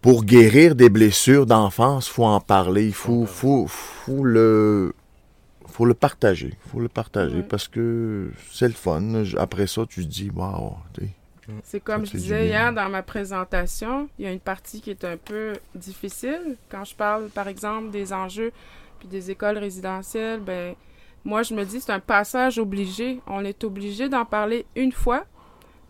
pour 0.00 0.24
guérir 0.24 0.74
des 0.74 0.90
blessures 0.90 1.46
d'enfance, 1.46 2.08
faut 2.08 2.24
en 2.24 2.40
parler, 2.40 2.86
il 2.86 2.94
faut, 2.94 3.24
faut, 3.26 3.66
faut 3.68 4.22
le, 4.24 4.94
faut 5.74 5.84
le 5.86 5.94
partager, 5.94 6.52
faut 6.70 6.78
le 6.80 6.88
partager 6.88 7.36
Ouais. 7.38 7.42
parce 7.42 7.66
que 7.68 8.30
c'est 8.52 8.68
le 8.68 8.74
fun. 8.74 9.02
Après 9.38 9.66
ça, 9.66 9.82
tu 9.88 10.02
te 10.04 10.08
dis, 10.10 10.30
waouh, 10.34 10.74
C'est 11.62 11.80
comme 11.80 12.06
Ça 12.06 12.12
je 12.12 12.16
disais 12.18 12.46
hier 12.46 12.72
dans 12.72 12.88
ma 12.88 13.02
présentation, 13.02 14.08
il 14.18 14.24
y 14.24 14.28
a 14.28 14.32
une 14.32 14.40
partie 14.40 14.80
qui 14.80 14.90
est 14.90 15.04
un 15.04 15.16
peu 15.16 15.54
difficile. 15.74 16.56
Quand 16.70 16.84
je 16.84 16.94
parle, 16.94 17.28
par 17.28 17.48
exemple, 17.48 17.90
des 17.90 18.12
enjeux 18.12 18.52
puis 19.00 19.08
des 19.08 19.30
écoles 19.30 19.58
résidentielles, 19.58 20.40
ben 20.40 20.74
moi 21.24 21.42
je 21.42 21.52
me 21.54 21.64
dis 21.64 21.80
c'est 21.80 21.92
un 21.92 22.00
passage 22.00 22.58
obligé. 22.58 23.20
On 23.26 23.44
est 23.44 23.64
obligé 23.64 24.08
d'en 24.08 24.24
parler 24.24 24.64
une 24.76 24.92
fois, 24.92 25.24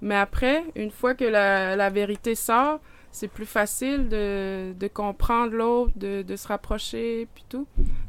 Mais 0.01 0.16
après, 0.16 0.64
une 0.77 0.90
fois 0.90 1.14
que 1.14 1.25
la, 1.25 1.77
la 1.77 1.88
vérité 1.90 2.35
sort, 2.35 2.81
c'est 3.16 3.29
plus 3.29 3.46
facile 3.46 4.09
de, 4.09 4.72
de 4.79 4.88
comprendre 4.88 5.53
l'autre, 5.55 5.92
de, 5.94 6.22
de 6.22 6.35
se 6.37 6.48
rapprocher, 6.48 7.29
puis 7.33 7.44
tout. 7.48 7.64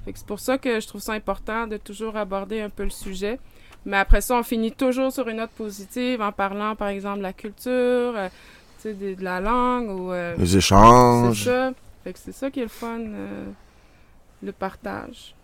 C'est 0.05 0.25
pour 0.25 0.39
ça 0.39 0.57
que 0.57 0.79
je 0.79 0.87
trouve 0.87 0.99
ça 1.01 1.13
important 1.13 1.67
de 1.67 1.77
toujours 1.77 2.17
aborder 2.17 2.59
un 2.61 2.71
peu 2.71 2.83
le 2.83 2.89
sujet. 2.89 3.39
Mais 3.85 3.97
après 3.97 4.21
ça, 4.21 4.35
on 4.35 4.41
finit 4.41 4.71
toujours 4.71 5.11
sur 5.11 5.27
une 5.27 5.37
note 5.37 5.51
positive 5.51 6.19
en 6.21 6.31
parlant, 6.31 6.75
par 6.75 6.87
exemple, 6.87 7.19
de 7.19 7.23
la 7.23 7.33
culture, 7.33 7.71
euh, 8.17 8.29
de, 8.83 9.13
de 9.13 9.23
la 9.23 9.39
langue 9.39 9.89
ou... 9.91 10.11
euh, 10.11 10.35
Les 10.39 10.45
c'est 10.47 10.57
échanges. 10.57 11.43
ça. 11.43 11.71
C'est 12.15 12.31
ça 12.31 12.49
qui 12.49 12.61
est 12.61 12.63
le 12.63 12.69
fun, 12.69 12.99
euh, 12.99 13.45
le 14.41 14.51
partage. 14.51 15.35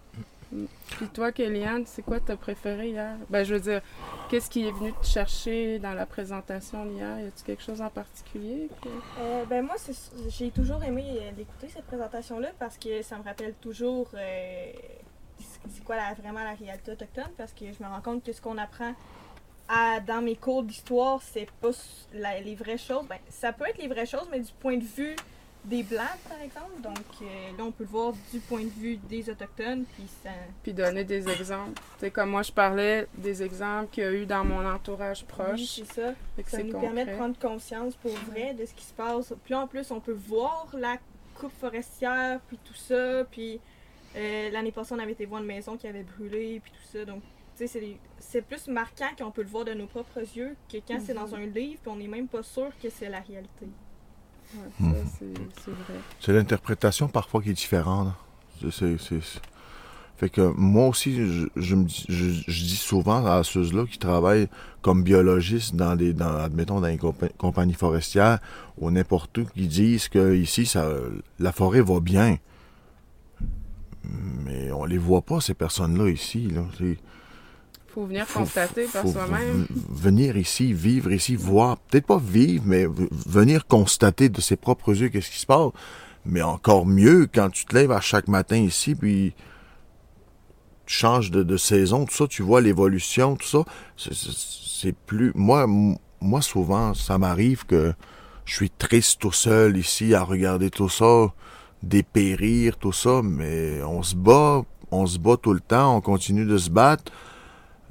Puis 0.98 1.08
toi, 1.14 1.32
Kéliane, 1.32 1.86
c'est 1.86 2.02
quoi 2.02 2.20
ta 2.20 2.36
préféré 2.36 2.90
hier? 2.90 3.16
Ben, 3.30 3.44
je 3.44 3.54
veux 3.54 3.60
dire, 3.62 3.82
qu'est-ce 4.30 4.50
qui 4.50 4.68
est 4.68 4.72
venu 4.72 4.92
te 5.02 5.06
chercher 5.06 5.80
dans 5.80 5.94
la 5.94 6.06
présentation 6.06 6.86
d'hier? 6.86 7.20
Y 7.20 7.28
a-tu 7.28 7.44
quelque 7.46 7.64
chose 7.64 7.82
en 7.82 7.90
particulier? 7.90 8.68
que- 8.82 8.90
Euh, 9.22 9.46
ben 9.46 9.66
moi, 9.66 9.76
j'ai 10.30 10.52
toujours 10.52 10.84
aimé 10.84 11.06
euh, 11.22 11.32
d'écouter 11.32 11.70
cette 11.70 11.86
présentation-là 11.86 12.50
parce 12.60 12.78
que 12.78 13.02
ça 13.02 13.18
me 13.18 13.24
rappelle 13.24 13.54
toujours 13.62 14.10
euh, 14.14 14.72
c'est 15.70 15.84
quoi 15.84 15.96
la- 15.96 16.14
vraiment 16.14 16.44
la 16.44 16.54
réalité 16.54 16.92
autochtone 16.92 17.32
parce 17.38 17.54
que 17.54 17.66
je 17.72 17.82
me 17.84 17.88
rends 17.88 18.02
compte 18.02 18.24
que 18.24 18.34
ce 18.34 18.42
qu'on 18.42 18.58
apprend 18.58 18.94
à- 19.70 20.00
dans 20.02 20.22
mes 20.22 20.36
cours 20.36 20.64
d'histoire, 20.64 21.22
c'est 21.22 21.50
pas 21.62 21.70
les 22.14 22.56
vraies 22.56 22.78
choses. 22.78 23.06
Ben, 23.08 23.20
ça 23.30 23.54
peut 23.54 23.66
être 23.70 23.78
les 23.78 23.88
vraies 23.88 24.06
choses, 24.06 24.28
mais 24.30 24.42
du 24.42 24.52
point 24.60 24.76
de 24.78 24.84
vue 24.84 25.16
des 25.64 25.84
Blancs, 25.84 26.18
par 26.28 26.42
exemple. 26.42 26.82
Donc 26.82 26.98
euh, 27.22 27.58
là, 27.58 27.64
on 27.64 27.72
peut 27.72 27.84
le 27.84 27.90
voir 27.90 28.14
du 28.32 28.40
point 28.40 28.64
de 28.64 28.70
vue 28.70 28.98
des 28.98 29.30
Autochtones. 29.30 29.86
Puis 29.96 30.08
ça... 30.24 30.30
Puis 30.64 30.74
donner 30.74 31.04
des 31.04 31.28
exemples. 31.30 31.82
Sais, 32.00 32.12
comme 32.12 32.30
moi, 32.32 32.42
je 32.42 32.52
parlais 32.52 33.08
des 33.18 33.44
exemples 33.44 33.90
qu'il 33.92 34.04
y 34.04 34.08
a 34.08 34.12
eu 34.12 34.26
dans 34.26 34.44
mon 34.44 34.66
entourage 34.68 35.22
Oui, 35.22 35.28
proche. 35.28 35.66
c'est 35.66 35.86
ça. 35.86 36.12
Ça 36.12 36.14
c'est 36.48 36.64
nous 36.64 36.80
permet 36.80 37.06
de 37.06 37.16
prendre 37.16 37.38
conscience 37.38 37.96
pour 37.96 38.12
vrai 38.32 38.54
de 38.54 38.66
ce 38.66 38.74
qui 38.74 38.84
se 38.86 38.94
passe. 38.94 39.34
Puis 39.44 39.54
en 39.54 39.68
plus, 39.68 39.92
on 39.92 40.00
peut 40.00 40.18
voir 40.28 40.68
la 40.74 40.98
coupe 41.36 41.54
forestière, 41.60 42.40
puis 42.48 42.58
tout 42.64 42.74
ça. 42.74 43.24
Puis 43.30 43.60
euh, 44.16 44.50
l'année 44.52 44.72
passée, 44.72 44.94
on 44.94 45.00
avait 45.00 45.14
été 45.14 45.26
voir 45.26 45.42
une 45.42 45.48
maison 45.48 45.78
qui 45.78 45.88
avait 45.88 46.04
brûlé, 46.04 46.60
puis 46.64 46.72
tout 46.72 46.98
ça. 46.98 47.06
Donc, 47.06 47.22
tu 47.58 47.68
sais, 47.68 47.68
c'est 47.68 47.98
c'est 48.20 48.42
plus 48.42 48.68
marquant 48.68 49.10
qu'on 49.18 49.32
peut 49.32 49.42
le 49.42 49.48
voir 49.50 49.66
de 49.66 49.74
nos 49.74 49.88
propres 49.88 50.20
yeux 50.20 50.56
que 50.72 50.78
quand 50.88 51.00
c'est 51.06 51.14
dans 51.14 51.36
un 51.36 51.46
livre, 51.46 51.80
puis 51.82 51.92
on 51.92 51.96
n'est 51.98 52.08
même 52.08 52.28
pas 52.28 52.44
sûr 52.44 52.72
que 52.82 52.90
c'est 52.90 53.10
la 53.10 53.20
réalité. 53.20 53.68
Ouais, 54.82 55.04
ça, 55.20 55.72
c'est 56.20 56.34
l'interprétation 56.34 57.08
parfois 57.08 57.42
qui 57.42 57.50
est 57.52 57.54
différente. 57.54 58.14
c'est- 58.72 58.98
Fait 60.18 60.30
que 60.30 60.54
moi 60.56 60.88
aussi, 60.88 61.16
je, 61.16 61.48
je 61.56 61.76
me 61.76 61.86
dis, 61.86 62.06
je, 62.08 62.26
je 62.48 62.64
dis 62.64 62.76
souvent 62.76 63.26
à 63.26 63.44
ceux-là 63.44 63.86
qui 63.88 63.98
travaillent 63.98 64.50
comme 64.84 65.02
biologistes 65.04 65.76
dans 65.76 65.96
des, 65.96 66.14
dans, 66.14 66.36
admettons, 66.38 66.80
dans 66.80 66.88
les 66.88 66.98
compa- 66.98 67.32
compagnies 67.38 67.74
forestières 67.74 68.38
ou 68.78 68.92
n'importe 68.92 69.36
où, 69.40 69.46
qui 69.46 69.68
disent 69.68 70.10
que 70.10 70.36
ici, 70.36 70.66
ça, 70.68 70.88
la 71.40 71.52
forêt 71.52 71.82
va 71.82 72.00
bien. 72.00 72.38
Mais 74.04 74.72
on 74.72 74.86
les 74.86 74.98
voit 74.98 75.22
pas, 75.22 75.42
ces 75.42 75.54
personnes-là, 75.54 76.10
ici. 76.10 76.48
Là. 76.50 76.64
Faut 77.94 78.06
venir 78.06 78.26
faut- 78.26 78.40
constater 78.40 78.86
par 78.86 79.08
soi-même. 79.08 79.68
Venir 79.90 80.38
ici, 80.38 80.72
vivre 80.74 81.12
ici, 81.12 81.36
voir, 81.36 81.78
peut-être 81.78 82.06
pas 82.08 82.22
vivre, 82.24 82.64
mais 82.66 82.86
venir 83.26 83.68
constater 83.68 84.30
de 84.30 84.40
ses 84.42 84.56
propres 84.56 84.96
yeux 84.96 85.10
qu'est-ce 85.10 85.30
qui 85.30 85.40
se 85.40 85.46
passe. 85.46 85.72
Mais 86.26 86.42
encore 86.42 86.86
mieux 86.86 87.28
quand 87.34 87.50
tu 87.50 87.66
te 87.66 87.76
lèves 87.76 87.92
à 87.92 88.00
chaque 88.00 88.28
matin 88.28 88.58
ici, 88.58 88.96
puis 88.96 89.34
tu 90.86 90.94
changes 90.96 91.32
de, 91.32 91.44
de 91.44 91.58
saison, 91.58 92.06
tout 92.06 92.14
ça, 92.16 92.28
tu 92.28 92.44
vois 92.44 92.62
l'évolution, 92.62 93.36
tout 93.36 93.48
ça. 93.48 93.64
C'est- 93.98 94.96
plus. 95.06 95.32
Moi, 95.36 95.68
moi, 96.22 96.42
souvent, 96.42 96.94
ça 96.94 97.18
m'arrive 97.18 97.66
que 97.66 97.94
je 98.46 98.56
suis 98.56 98.70
triste 98.72 99.20
tout 99.22 99.32
seul 99.32 99.78
ici 99.78 100.16
à 100.16 100.24
regarder 100.24 100.70
tout 100.72 100.90
ça, 100.90 101.34
dépérir, 101.84 102.78
tout 102.78 102.92
ça, 102.92 103.22
mais 103.24 103.82
on 103.84 104.02
se 104.02 104.16
bat, 104.16 104.64
on 104.92 105.06
se 105.06 105.20
bat 105.20 105.38
tout 105.38 105.54
le 105.54 105.60
temps, 105.60 105.98
on 105.98 106.02
continue 106.02 106.46
de 106.46 106.58
se 106.58 106.70
battre 106.70 107.12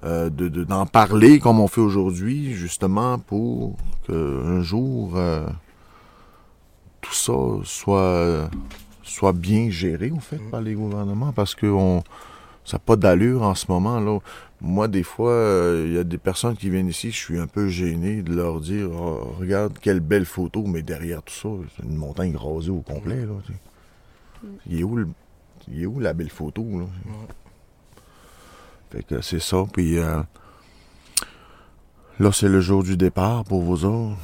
euh, 0.04 0.30
de- 0.30 0.48
de- 0.48 0.64
d'en 0.64 0.86
parler 0.86 1.38
comme 1.40 1.60
on 1.60 1.68
fait 1.68 1.80
aujourd'hui, 1.80 2.52
justement 2.54 3.18
pour 3.18 3.76
qu'un 4.06 4.62
jour 4.62 5.12
euh, 5.16 5.46
tout 7.00 7.14
ça 7.14 7.32
soit, 7.64 8.50
soit 9.02 9.32
bien 9.32 9.70
géré, 9.70 10.10
au 10.10 10.20
fait, 10.20 10.38
par 10.50 10.60
les 10.60 10.74
gouvernements, 10.74 11.32
parce 11.32 11.54
que 11.54 11.66
on, 11.66 12.02
ça 12.64 12.76
n'a 12.76 12.78
pas 12.80 12.96
d'allure 12.96 13.42
en 13.42 13.54
ce 13.54 13.66
moment. 13.70 14.00
là. 14.00 14.18
Moi, 14.62 14.88
des 14.88 15.02
fois, 15.02 15.30
euh, 15.32 15.84
il 15.88 15.94
y 15.94 15.98
a 15.98 16.04
des 16.04 16.18
personnes 16.18 16.54
qui 16.54 16.68
viennent 16.68 16.88
ici, 16.88 17.10
je 17.10 17.16
suis 17.16 17.38
un 17.38 17.46
peu 17.46 17.68
gêné 17.68 18.20
de 18.22 18.34
leur 18.34 18.60
dire 18.60 18.90
Oh, 18.92 19.32
Regarde, 19.40 19.72
quelle 19.80 20.00
belle 20.00 20.26
photo, 20.26 20.64
mais 20.66 20.82
derrière 20.82 21.22
tout 21.22 21.32
ça, 21.32 21.48
c'est 21.76 21.84
une 21.86 21.96
montagne 21.96 22.36
rasée 22.36 22.68
au 22.70 22.80
complet. 22.82 23.24
Là, 23.24 23.32
tu 23.46 23.52
sais. 23.54 23.58
il, 24.68 24.80
est 24.80 24.82
où 24.82 24.96
le- 24.96 25.08
il 25.72 25.82
est 25.82 25.86
où 25.86 25.98
la 25.98 26.12
belle 26.12 26.28
photo? 26.28 26.62
Là? 26.78 26.84
Fait 28.90 29.02
que 29.02 29.20
c'est 29.20 29.40
ça. 29.40 29.64
Puis 29.72 29.98
euh, 29.98 30.20
là, 32.18 32.30
c'est 32.32 32.48
le 32.48 32.60
jour 32.60 32.82
du 32.82 32.96
départ 32.96 33.44
pour 33.44 33.62
vous 33.62 33.84
autres. 33.84 34.16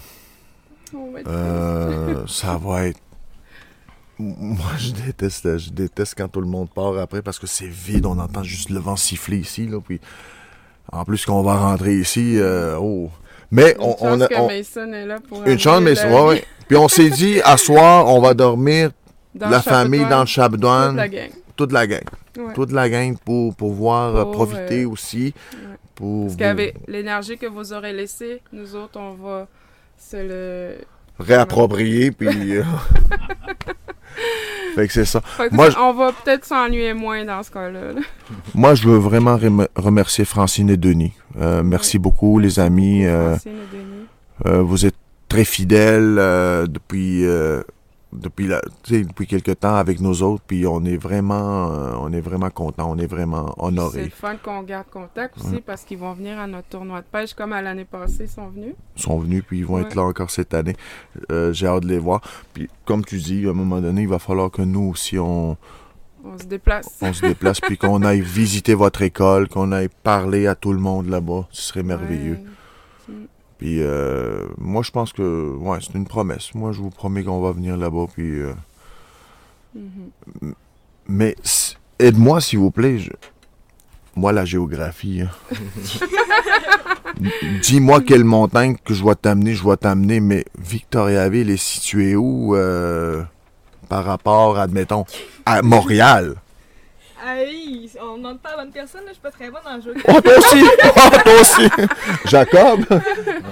On 0.94 1.10
va 1.12 1.20
être 1.20 1.28
Euh, 1.30 2.26
ça 2.26 2.56
va 2.62 2.86
être. 2.86 3.00
Moi, 4.18 4.64
je 4.78 4.92
déteste, 4.92 5.58
je 5.58 5.70
déteste 5.70 6.14
quand 6.16 6.28
tout 6.28 6.40
le 6.40 6.46
monde 6.46 6.70
part 6.70 6.96
après 6.98 7.20
parce 7.22 7.38
que 7.38 7.46
c'est 7.46 7.66
vide. 7.68 8.06
On 8.06 8.18
entend 8.18 8.42
juste 8.42 8.70
le 8.70 8.78
vent 8.80 8.96
siffler 8.96 9.38
ici. 9.38 9.66
Là, 9.66 9.78
puis 9.80 10.00
en 10.90 11.04
plus, 11.04 11.26
qu'on 11.26 11.42
va 11.42 11.56
rentrer 11.58 11.96
ici. 11.98 12.38
euh, 12.38 12.78
oh. 12.80 13.10
Mais 13.50 13.76
Une 13.78 13.94
on, 14.00 14.20
a. 14.22 14.26
on- 14.40 14.48
Mason 14.48 14.92
est 14.92 15.06
là 15.06 15.18
pour 15.20 15.44
une 15.44 15.58
chance, 15.58 15.80
ouais, 15.84 16.24
ouais. 16.26 16.44
Puis 16.66 16.76
on 16.76 16.88
s'est 16.88 17.10
dit, 17.10 17.40
à 17.44 17.56
soir, 17.56 18.06
on 18.08 18.20
va 18.20 18.34
dormir, 18.34 18.90
dans 19.34 19.48
la 19.48 19.58
le 19.58 19.62
famille 19.62 20.04
dans 20.08 20.20
le 20.20 20.26
Chapdouane, 20.26 20.96
la 20.96 21.08
gang. 21.08 21.30
Toute 21.56 21.72
la 21.72 21.86
gang. 21.86 22.02
Ouais. 22.38 22.52
Toute 22.54 22.72
la 22.72 22.88
gang 22.88 23.16
pour 23.24 23.54
pouvoir 23.56 24.14
euh, 24.16 24.22
Pour, 24.24 24.32
profiter 24.32 24.82
euh, 24.84 24.88
aussi. 24.90 25.34
ouais. 25.52 25.58
Pour 25.94 26.22
Parce 26.24 26.32
vous 26.32 26.38
qu'avec 26.38 26.76
l'énergie 26.86 27.36
que 27.38 27.46
vous 27.46 27.72
aurez 27.72 27.92
laissée, 27.92 28.40
nous 28.52 28.74
autres, 28.76 28.98
on 29.00 29.14
va 29.14 29.48
se 29.98 30.16
le... 30.16 30.76
réapproprier. 31.18 32.10
Puis. 32.12 32.56
euh, 32.58 32.62
fait 34.74 34.86
que 34.86 34.92
c'est 34.92 35.04
ça. 35.06 35.20
Que 35.38 35.54
Moi, 35.54 35.68
on 35.78 35.92
va 35.94 36.12
peut-être 36.12 36.44
s'ennuyer 36.44 36.92
moins 36.94 37.24
dans 37.24 37.42
ce 37.42 37.50
cas-là. 37.50 37.92
là. 37.92 38.00
Moi, 38.54 38.74
je 38.74 38.88
veux 38.88 38.98
vraiment 38.98 39.36
rem- 39.36 39.68
remercier 39.74 40.24
Francine 40.24 40.70
et 40.70 40.76
Denis. 40.76 41.12
Euh, 41.40 41.62
merci 41.62 41.98
beaucoup, 41.98 42.38
les 42.38 42.60
amis. 42.60 43.04
Francine 43.04 43.52
et 43.52 43.76
Denis. 43.76 44.64
vous 44.66 44.86
êtes 44.86 44.94
très 45.28 45.44
fidèles 45.44 46.16
depuis 46.68 47.24
depuis 48.16 48.46
la, 48.48 48.60
depuis 48.88 49.26
quelque 49.26 49.52
temps 49.52 49.76
avec 49.76 50.00
nous 50.00 50.22
autres. 50.22 50.42
Puis 50.46 50.66
on 50.66 50.84
est 50.84 50.96
vraiment 50.96 51.70
euh, 51.70 51.92
on 52.00 52.12
est 52.12 52.20
vraiment 52.20 52.50
content, 52.50 52.90
on 52.90 52.98
est 52.98 53.06
vraiment 53.06 53.54
C'est 53.92 54.04
le 54.04 54.10
fun 54.10 54.36
qu'on 54.42 54.62
garde 54.62 54.86
contact 54.90 55.36
aussi 55.38 55.60
parce 55.60 55.84
qu'ils 55.84 55.98
vont 55.98 56.12
venir 56.14 56.38
à 56.38 56.46
notre 56.46 56.68
tournoi 56.68 57.00
de 57.00 57.06
pêche 57.06 57.34
comme 57.34 57.52
à 57.52 57.62
l'année 57.62 57.84
passée, 57.84 58.24
ils 58.24 58.28
sont 58.28 58.48
venus. 58.48 58.74
Ils 58.96 59.02
sont 59.02 59.18
venus 59.18 59.44
puis 59.46 59.58
ils 59.58 59.66
vont 59.66 59.78
être 59.78 59.94
là 59.94 60.02
encore 60.02 60.30
cette 60.30 60.54
année. 60.54 60.76
Euh, 61.30 61.52
J'ai 61.52 61.66
hâte 61.66 61.82
de 61.82 61.88
les 61.88 61.98
voir. 61.98 62.20
Puis 62.54 62.68
comme 62.84 63.04
tu 63.04 63.18
dis, 63.18 63.46
à 63.46 63.50
un 63.50 63.54
moment 63.54 63.80
donné, 63.80 64.02
il 64.02 64.08
va 64.08 64.18
falloir 64.18 64.50
que 64.50 64.62
nous 64.62 64.90
aussi 64.90 65.18
on 65.18 65.56
On 66.24 66.38
se 66.38 66.44
déplace. 66.44 66.98
on 67.02 67.12
se 67.12 67.20
déplace 67.22 67.60
puis 67.60 67.76
qu'on 67.78 68.02
aille 68.02 68.20
visiter 68.40 68.74
votre 68.74 69.02
école, 69.02 69.48
qu'on 69.48 69.72
aille 69.72 69.90
parler 70.02 70.46
à 70.46 70.54
tout 70.54 70.72
le 70.72 70.80
monde 70.80 71.08
là-bas. 71.08 71.46
Ce 71.50 71.62
serait 71.62 71.82
merveilleux. 71.82 72.34
Ouais. 72.34 72.44
Puis 73.58 73.82
euh, 73.82 74.46
moi, 74.58 74.82
je 74.82 74.90
pense 74.90 75.12
que 75.12 75.54
ouais, 75.56 75.78
c'est 75.80 75.94
une 75.94 76.06
promesse. 76.06 76.54
Moi, 76.54 76.72
je 76.72 76.80
vous 76.80 76.90
promets 76.90 77.24
qu'on 77.24 77.40
va 77.40 77.52
venir 77.52 77.76
là-bas. 77.76 78.06
Puis, 78.14 78.40
euh, 78.40 78.52
Mhm. 79.74 80.54
mais 81.08 81.36
aide-moi, 81.98 82.40
s'il 82.40 82.58
vous 82.58 82.70
plaît. 82.70 82.98
je- 82.98 83.10
Moi, 84.14 84.32
la 84.32 84.44
géographie. 84.46 85.22
hein. 85.22 85.30
Dis-moi 87.62 88.00
quelle 88.02 88.24
montagne 88.24 88.76
que 88.84 88.94
je 88.94 89.02
dois 89.02 89.14
t'amener, 89.14 89.54
je 89.54 89.62
dois 89.62 89.76
t'amener. 89.76 90.20
Mais 90.20 90.44
Victoriaville 90.58 91.50
est 91.50 91.56
située 91.62 92.16
où 92.16 92.54
euh, 92.56 93.22
par 93.88 94.04
rapport, 94.04 94.58
admettons, 94.58 95.04
à 95.44 95.62
Montréal? 95.62 96.36
Ah 97.28 97.34
oui, 97.44 97.90
on 98.00 98.18
demande 98.18 98.38
pas 98.40 98.50
à 98.50 98.56
la 98.56 98.62
bonne 98.62 98.72
personne, 98.72 99.00
là, 99.00 99.08
je 99.08 99.14
suis 99.14 99.20
pas 99.22 99.30
très 99.32 99.50
bonne 99.50 99.60
dans 99.64 99.74
le 99.76 99.82
jeu. 99.82 99.94
Oh, 100.06 100.20
toi 100.20 100.38
aussi! 100.38 100.62
Oh, 100.84 101.10
toi 101.24 101.40
aussi! 101.40 101.68
Jacob? 102.26 102.84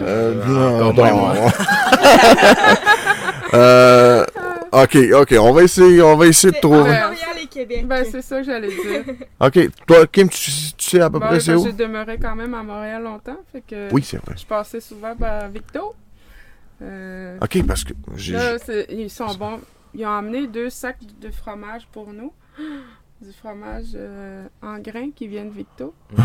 Euh, 0.02 0.44
non, 0.46 0.92
moins, 0.92 1.10
non. 1.10 1.16
moi. 1.34 1.34
Euh, 3.52 4.24
ok, 4.72 4.96
ok, 5.14 5.34
on 5.38 5.52
va 5.52 5.62
essayer, 5.62 6.02
on 6.02 6.16
va 6.16 6.26
essayer 6.26 6.50
de 6.50 6.56
C'est 6.56 6.60
trouver. 6.60 6.78
Montréal 6.90 7.12
et 7.40 7.46
Québec. 7.46 7.87
Ben, 7.87 8.04
c'est 8.04 8.22
ça 8.22 8.38
que 8.38 8.44
j'allais 8.44 8.66
dire. 8.68 9.04
Ok, 9.40 9.68
toi, 9.87 10.06
Kim, 10.08 10.28
tu, 10.28 10.50
tu 10.76 10.90
sais 10.90 11.00
à 11.00 11.08
peu 11.08 11.20
Bon, 11.20 11.26
près 11.26 11.38
c'est 11.38 11.52
parce 11.52 11.62
où? 11.62 11.66
j'ai 11.66 11.72
demeuré 11.72 12.18
quand 12.20 12.34
même 12.34 12.52
à 12.54 12.62
Montréal 12.64 13.02
longtemps, 13.04 13.37
fait 13.52 13.60
que 13.60 13.92
Oui, 13.92 14.02
c'est 14.02 14.16
vrai. 14.24 14.34
je 14.37 14.44
passais 14.44 14.80
souvent 14.80 15.14
par 15.14 15.48
Victo. 15.50 15.94
Euh, 16.82 17.38
Ok, 17.40 17.64
parce 17.66 17.84
que 17.84 17.92
j'ai. 18.16 18.32
Là, 18.32 18.58
c'est- 18.58 18.87
ils 18.90 19.10
sont 19.10 19.32
bons. 19.34 19.60
Ils 19.94 20.04
ont 20.04 20.16
amené 20.16 20.48
deux 20.48 20.70
sacs 20.70 20.98
de 21.20 21.30
fromage 21.30 21.87
pour 21.92 22.12
nous. 22.12 22.32
Du 23.24 23.32
fromage 23.32 23.92
euh, 23.94 24.44
en 24.62 24.78
grains 24.78 25.10
qui 25.14 25.26
vient 25.28 25.44
de 25.44 25.50
Victo. 25.50 25.94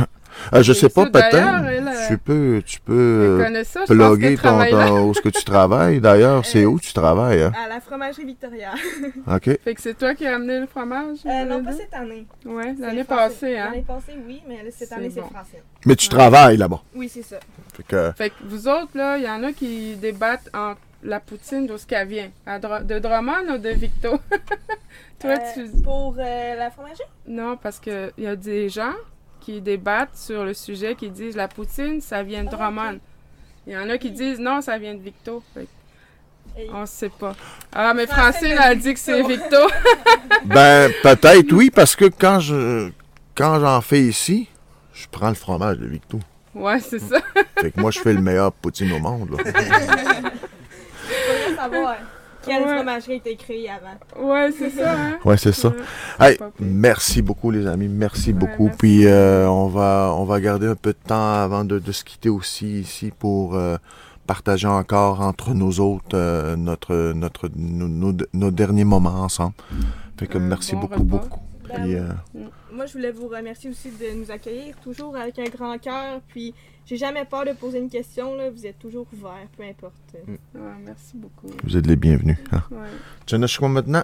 Euh, 0.53 0.61
je 0.61 0.73
sais 0.73 0.89
pas, 0.89 1.07
peut-être. 1.07 1.33
euh, 1.33 2.07
Tu 2.07 2.17
peux, 2.19 2.61
tu 2.63 2.79
peux 2.81 3.43
ça, 3.63 3.83
plugger 3.87 4.37
ton, 4.37 4.59
ton- 4.63 5.07
où 5.07 5.11
est-ce 5.11 5.21
que 5.21 5.29
tu 5.29 5.43
travailles. 5.43 5.99
D'ailleurs, 5.99 6.45
c'est 6.45 6.65
Euh, 6.65 6.67
où 6.67 6.79
tu 6.79 6.93
travailles, 6.93 7.41
hein? 7.41 7.51
À 7.65 7.67
la 7.67 7.81
fromagerie 7.81 8.25
Victoria. 8.25 8.73
OK. 9.27 9.59
Fait 9.63 9.73
que 9.73 9.81
c'est 9.81 9.95
toi 9.97 10.13
qui 10.13 10.27
as 10.27 10.35
amené 10.35 10.59
le 10.59 10.67
fromage? 10.67 11.17
Euh, 11.25 11.45
non, 11.45 11.63
pas 11.63 11.71
cette 11.71 11.91
année. 11.95 12.27
Ouais, 12.45 12.75
C'est 12.77 12.81
l'année 12.85 13.03
passée, 13.05 13.57
hein? 13.57 13.69
L'année 13.71 13.85
passée, 13.87 14.13
oui, 14.27 14.43
mais 14.47 14.57
là, 14.63 14.69
cette 14.71 14.91
année, 14.91 15.09
c'est 15.11 15.21
bon. 15.21 15.29
Francine. 15.29 15.59
Mais 15.87 15.95
tu 15.95 16.05
Ouais. 16.05 16.11
travailles 16.19 16.57
là-bas. 16.57 16.83
Oui, 16.93 17.09
c'est 17.11 17.23
ça. 17.23 17.37
Fait 17.75 17.83
que, 17.87 18.11
Fait 18.15 18.29
que 18.29 18.35
vous 18.45 18.67
autres, 18.67 18.91
là, 18.93 19.17
il 19.17 19.23
y 19.23 19.29
en 19.29 19.43
a 19.43 19.51
qui 19.51 19.95
débattent 19.95 20.49
entre 20.53 20.79
la 21.03 21.19
poutine 21.19 21.65
d'où 21.67 21.77
ce 21.77 21.85
qu'elle 21.85 22.07
vient. 22.07 22.29
De 22.47 22.99
Drummond 22.99 23.55
ou 23.55 23.57
de 23.57 23.69
Victo? 23.69 24.19
Toi, 25.19 25.31
Euh, 25.31 25.37
tu... 25.53 25.81
Pour 25.83 26.15
euh, 26.17 26.55
la 26.55 26.71
fromagerie? 26.71 27.03
Non, 27.27 27.57
parce 27.57 27.79
que 27.79 28.11
il 28.17 28.23
y 28.23 28.27
a 28.27 28.35
des 28.35 28.69
gens 28.69 28.93
qui 29.41 29.61
débattent 29.61 30.15
sur 30.15 30.43
le 30.45 30.53
sujet, 30.53 30.95
qui 30.95 31.09
disent 31.09 31.35
la 31.35 31.47
poutine, 31.47 32.01
ça 32.01 32.23
vient 32.23 32.43
de 32.43 32.49
Ah, 32.51 32.55
Drummond. 32.55 32.99
Il 33.67 33.73
y 33.73 33.77
en 33.77 33.89
a 33.89 33.97
qui 33.97 34.11
disent 34.11 34.39
non, 34.39 34.61
ça 34.61 34.77
vient 34.77 34.95
de 34.95 35.01
Victo. 35.01 35.43
Fait 35.53 35.67
on 36.73 36.85
sait 36.85 37.09
pas. 37.09 37.35
Ah, 37.71 37.93
mais 37.93 38.05
Francine 38.07 38.53
Francine 38.55 38.57
a 38.57 38.75
dit 38.75 38.93
que 38.93 38.99
c'est 38.99 39.21
Victo. 39.23 39.37
Victo. 39.45 39.57
ben, 40.45 40.91
peut-être, 41.03 41.53
oui, 41.53 41.69
parce 41.69 41.95
que 41.95 42.05
quand 42.05 42.39
je, 42.39 42.89
quand 43.35 43.59
j'en 43.59 43.79
fais 43.81 44.01
ici, 44.01 44.49
je 44.93 45.05
prends 45.09 45.29
le 45.29 45.35
fromage 45.35 45.77
de 45.77 45.85
Victo. 45.85 46.19
ouais, 46.55 46.79
c'est 46.81 46.99
ça. 46.99 47.17
Fait 47.59 47.71
que 47.71 47.79
moi, 47.79 47.91
je 47.91 47.99
fais 47.99 48.13
le 48.13 48.21
meilleur 48.21 48.51
poutine 48.51 48.91
au 48.93 48.99
monde, 48.99 49.29
là. 49.37 50.31
savoir 51.61 51.95
quelle 52.45 52.63
Ouais. 52.63 52.75
fromagerie 52.75 53.13
a 53.13 53.15
été 53.15 53.35
créée 53.35 53.69
avant. 53.69 54.29
Ouais, 54.33 54.49
c'est 54.57 54.69
ça, 54.69 54.93
hein. 54.93 55.17
Ouais, 55.25 55.37
c'est 55.37 55.51
ça. 55.51 55.69
Ouais. 56.19 56.31
Hey, 56.31 56.39
merci 56.59 57.21
beaucoup, 57.21 57.51
les 57.51 57.67
amis. 57.67 57.87
Merci 57.89 58.27
Ouais, 58.31 58.33
beaucoup. 58.39 58.63
merci. 58.65 58.77
Puis, 58.77 59.05
euh, 59.07 59.47
on, 59.49 59.67
va, 59.67 60.13
on 60.15 60.23
va 60.23 60.39
garder 60.39 60.67
un 60.67 60.75
peu 60.75 60.91
de 60.91 61.07
temps 61.07 61.33
avant 61.33 61.63
de, 61.65 61.79
de 61.79 61.91
se 61.91 62.03
quitter 62.03 62.29
aussi 62.29 62.79
ici 62.81 63.11
pour 63.17 63.55
euh, 63.55 63.77
partager 64.25 64.67
encore 64.67 65.21
entre 65.21 65.53
nous 65.53 65.79
autres 65.81 66.15
euh, 66.15 66.55
notre, 66.55 67.13
notre, 67.13 67.49
nos, 67.55 67.87
nos- 67.87 68.17
nos 68.33 68.51
derniers 68.51 68.85
moments 68.85 69.21
ensemble. 69.21 69.53
Fait 70.17 70.27
que 70.27 70.37
merci 70.37 70.75
bon 70.75 70.81
beaucoup, 70.81 70.93
repas. 70.99 71.03
beaucoup. 71.17 71.39
Ben 71.69 71.83
Puis, 71.83 71.95
euh, 71.95 72.07
Moi, 72.71 72.85
je 72.85 72.93
voulais 72.93 73.11
vous 73.11 73.27
remercier 73.27 73.69
aussi 73.69 73.89
de 73.91 74.13
nous 74.15 74.31
accueillir 74.31 74.75
toujours 74.83 75.15
avec 75.15 75.39
un 75.39 75.45
grand 75.45 75.77
cœur. 75.77 76.21
Puis, 76.27 76.53
j'ai 76.85 76.97
jamais 76.97 77.23
peur 77.25 77.45
de 77.45 77.53
poser 77.53 77.79
une 77.79 77.89
question. 77.89 78.35
Là. 78.35 78.49
Vous 78.49 78.65
êtes 78.65 78.79
toujours 78.79 79.05
ouvert, 79.13 79.47
peu 79.55 79.63
importe. 79.63 79.93
Ouais, 80.55 80.61
merci 80.85 81.15
beaucoup. 81.15 81.47
vous 81.63 81.77
êtes 81.77 81.85
les 81.87 81.95
bienvenus. 81.95 82.37
hein. 82.51 82.63
Ouais. 82.71 82.87
Maintenant. 83.67 84.03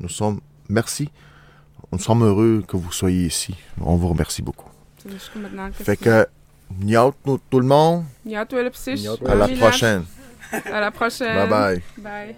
Nous 0.00 0.08
sommes, 0.08 0.40
merci. 0.68 1.10
Nous 1.92 1.98
sommes 1.98 2.22
heureux 2.22 2.62
que 2.66 2.76
vous 2.76 2.92
soyez 2.92 3.26
ici. 3.26 3.54
On 3.80 3.96
vous 3.96 4.08
remercie 4.08 4.42
beaucoup. 4.42 4.68
Fait 5.84 5.96
que, 5.96 6.26
niaut 6.80 7.14
nous- 7.24 7.38
tout 7.50 7.60
le 7.60 7.66
monde. 7.66 8.04
À 9.26 9.34
la 9.34 9.46
prochaine. 9.58 10.04
À 10.52 10.80
la 10.80 10.90
prochaine. 10.90 11.48
Bye 11.48 11.48
bye. 11.48 11.82
Bye. 11.98 12.36